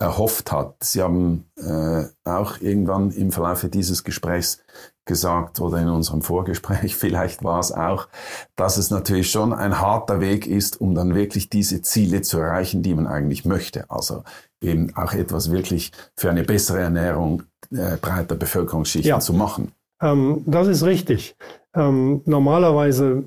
[0.01, 0.77] erhofft hat.
[0.83, 4.63] Sie haben äh, auch irgendwann im Verlauf dieses Gesprächs
[5.05, 8.09] gesagt oder in unserem Vorgespräch, vielleicht war es auch,
[8.57, 12.83] dass es natürlich schon ein harter Weg ist, um dann wirklich diese Ziele zu erreichen,
[12.83, 13.91] die man eigentlich möchte.
[13.91, 14.23] Also
[14.61, 19.21] eben auch etwas wirklich für eine bessere Ernährung äh, breiter Bevölkerungsschichten ja.
[19.21, 19.73] zu machen.
[20.01, 21.37] Ähm, das ist richtig.
[21.75, 23.25] Ähm, normalerweise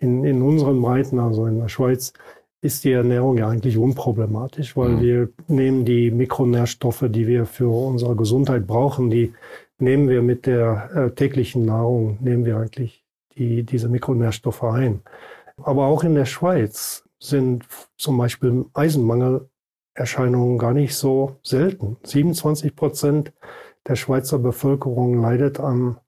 [0.00, 2.12] in, in unseren Breiten, also in der Schweiz,
[2.62, 5.00] ist die Ernährung ja eigentlich unproblematisch, weil mhm.
[5.00, 9.32] wir nehmen die Mikronährstoffe, die wir für unsere Gesundheit brauchen, die
[9.78, 13.04] nehmen wir mit der äh, täglichen Nahrung, nehmen wir eigentlich
[13.36, 15.00] die, diese Mikronährstoffe ein.
[15.56, 17.64] Aber auch in der Schweiz sind
[17.96, 21.96] zum Beispiel Eisenmangelerscheinungen gar nicht so selten.
[22.04, 23.32] 27 Prozent
[23.86, 25.98] der Schweizer Bevölkerung leidet an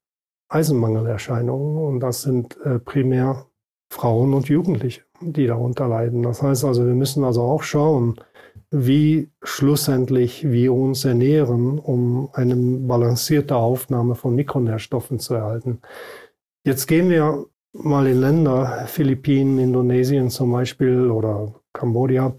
[0.48, 3.46] Eisenmangelerscheinungen und das sind äh, primär
[3.90, 6.22] Frauen und Jugendliche, die darunter leiden.
[6.22, 8.16] Das heißt also, wir müssen also auch schauen,
[8.70, 15.80] wie schlussendlich wir uns ernähren, um eine balancierte Aufnahme von Mikronährstoffen zu erhalten.
[16.64, 22.34] Jetzt gehen wir mal in Länder, Philippinen, Indonesien zum Beispiel oder Kambodscha,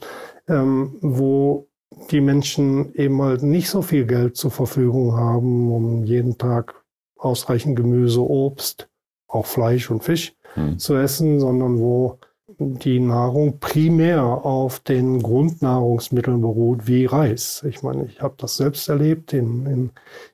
[0.48, 1.68] ähm, wo
[2.12, 6.84] die Menschen eben halt nicht so viel Geld zur Verfügung haben, um jeden Tag
[7.18, 8.90] ausreichend Gemüse, Obst,
[9.28, 10.80] auch Fleisch und Fisch hm.
[10.80, 12.20] zu essen, sondern wo
[12.60, 17.64] die Nahrung primär auf den Grundnahrungsmitteln beruht, wie Reis.
[17.68, 19.92] Ich meine, ich habe das selbst erlebt in, in,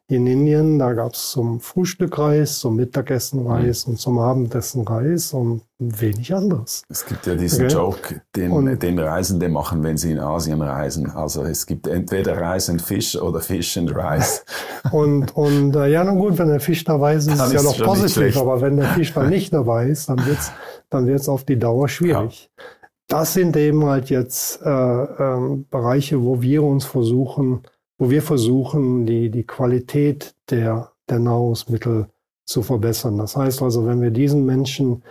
[0.10, 0.80] in Indien.
[0.80, 3.93] Da gab es zum Frühstück Reis, zum Mittagessen Reis mhm.
[3.93, 6.84] und zum Abendessen Reis und wenig anderes.
[6.89, 7.74] Es gibt ja diesen okay.
[7.74, 11.12] Joke, den, und, den Reisende machen, wenn sie in Asien reisen.
[11.12, 14.43] Also es gibt entweder Reis und Fisch oder Fisch und Reis.
[14.91, 17.78] und und äh, ja, na gut, wenn der Fisch dabei ist, ist es ja noch
[17.78, 18.36] positiv.
[18.38, 20.51] Aber wenn der Fisch dann nicht dabei ist, dann wird's
[20.89, 22.49] dann wird's auf die Dauer schwierig.
[22.57, 22.64] Ja.
[23.07, 27.64] Das sind eben halt jetzt äh, äh, Bereiche, wo wir uns versuchen,
[28.00, 32.08] wo wir versuchen, die, die Qualität der, der Nahrungsmittel
[32.45, 33.18] zu verbessern.
[33.18, 35.04] Das heißt also, wenn wir diesen Menschen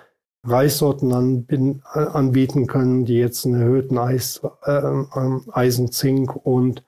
[0.45, 1.13] Reissorten
[1.93, 4.81] anbieten können, die jetzt einen erhöhten Eis, äh,
[5.53, 6.83] Eisen, Zink und,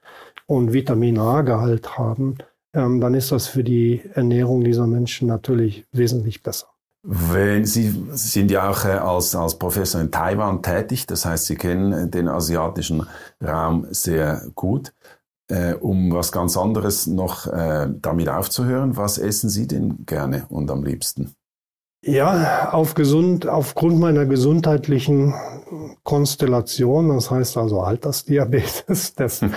[0.47, 2.39] und Vitamin A-Gehalt haben,
[2.73, 6.69] ähm, dann ist das für die Ernährung dieser Menschen natürlich wesentlich besser.
[7.03, 11.57] Wenn Sie sind ja auch äh, als, als Professor in Taiwan tätig, das heißt, Sie
[11.57, 13.07] kennen den asiatischen
[13.43, 14.93] Raum sehr gut.
[15.51, 20.71] Äh, um was ganz anderes noch äh, damit aufzuhören, was essen Sie denn gerne und
[20.71, 21.35] am liebsten?
[22.03, 25.35] Ja, auf gesund, aufgrund meiner gesundheitlichen
[26.03, 29.53] Konstellation, das heißt also Altersdiabetes, das hm.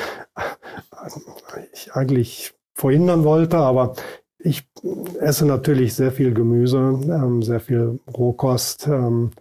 [1.72, 3.94] ich eigentlich verhindern wollte, aber
[4.40, 4.68] ich
[5.20, 9.32] esse natürlich sehr viel Gemüse, ähm, sehr viel Rohkost ähm,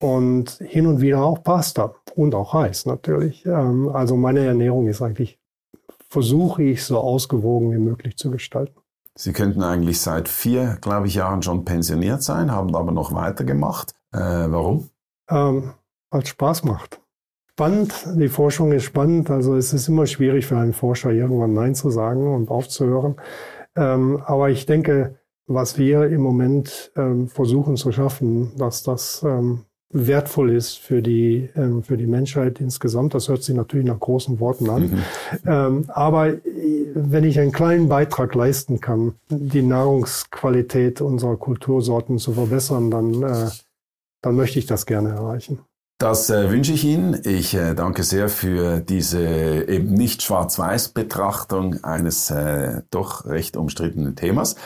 [0.00, 3.46] und hin und wieder auch Pasta und auch Reis natürlich.
[3.46, 5.38] Ähm, also meine Ernährung ist eigentlich
[6.12, 8.78] versuche ich so ausgewogen wie möglich zu gestalten.
[9.14, 13.94] Sie könnten eigentlich seit vier, glaube ich, Jahren schon pensioniert sein, haben aber noch weitergemacht.
[14.12, 14.90] Äh, warum?
[15.30, 15.72] Ähm,
[16.10, 17.00] weil es Spaß macht.
[17.52, 19.30] Spannend, die Forschung ist spannend.
[19.30, 23.16] Also es ist immer schwierig für einen Forscher, irgendwann Nein zu sagen und aufzuhören.
[23.74, 29.64] Ähm, aber ich denke, was wir im Moment ähm, versuchen zu schaffen, dass das ähm,
[29.92, 33.14] wertvoll ist für die, ähm, für die Menschheit insgesamt.
[33.14, 34.82] Das hört sich natürlich nach großen Worten an.
[34.82, 35.02] Mhm.
[35.46, 36.40] Ähm, aber äh,
[36.94, 43.50] wenn ich einen kleinen Beitrag leisten kann, die Nahrungsqualität unserer Kultursorten zu verbessern, dann, äh,
[44.22, 45.60] dann möchte ich das gerne erreichen.
[46.02, 47.20] Das äh, wünsche ich Ihnen.
[47.22, 49.20] Ich äh, danke sehr für diese
[49.68, 54.56] eben nicht schwarz-weiß-Betrachtung eines äh, doch recht umstrittenen Themas.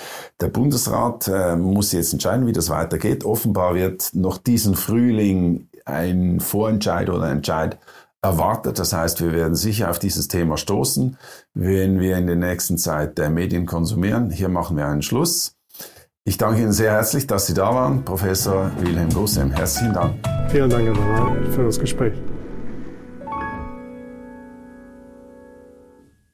[0.41, 3.26] Der Bundesrat äh, muss jetzt entscheiden, wie das weitergeht.
[3.26, 7.78] Offenbar wird noch diesen Frühling ein Vorentscheid oder Entscheid
[8.22, 8.78] erwartet.
[8.78, 11.18] Das heißt, wir werden sicher auf dieses Thema stoßen,
[11.53, 14.30] wenn wir in der nächsten Zeit der Medien konsumieren.
[14.30, 15.55] Hier machen wir einen Schluss.
[16.29, 19.53] Ich danke Ihnen sehr herzlich, dass Sie da waren, Professor Wilhelm Gussem.
[19.53, 20.14] Herzlichen Dank.
[20.49, 22.14] Vielen Dank, Herr für das Gespräch.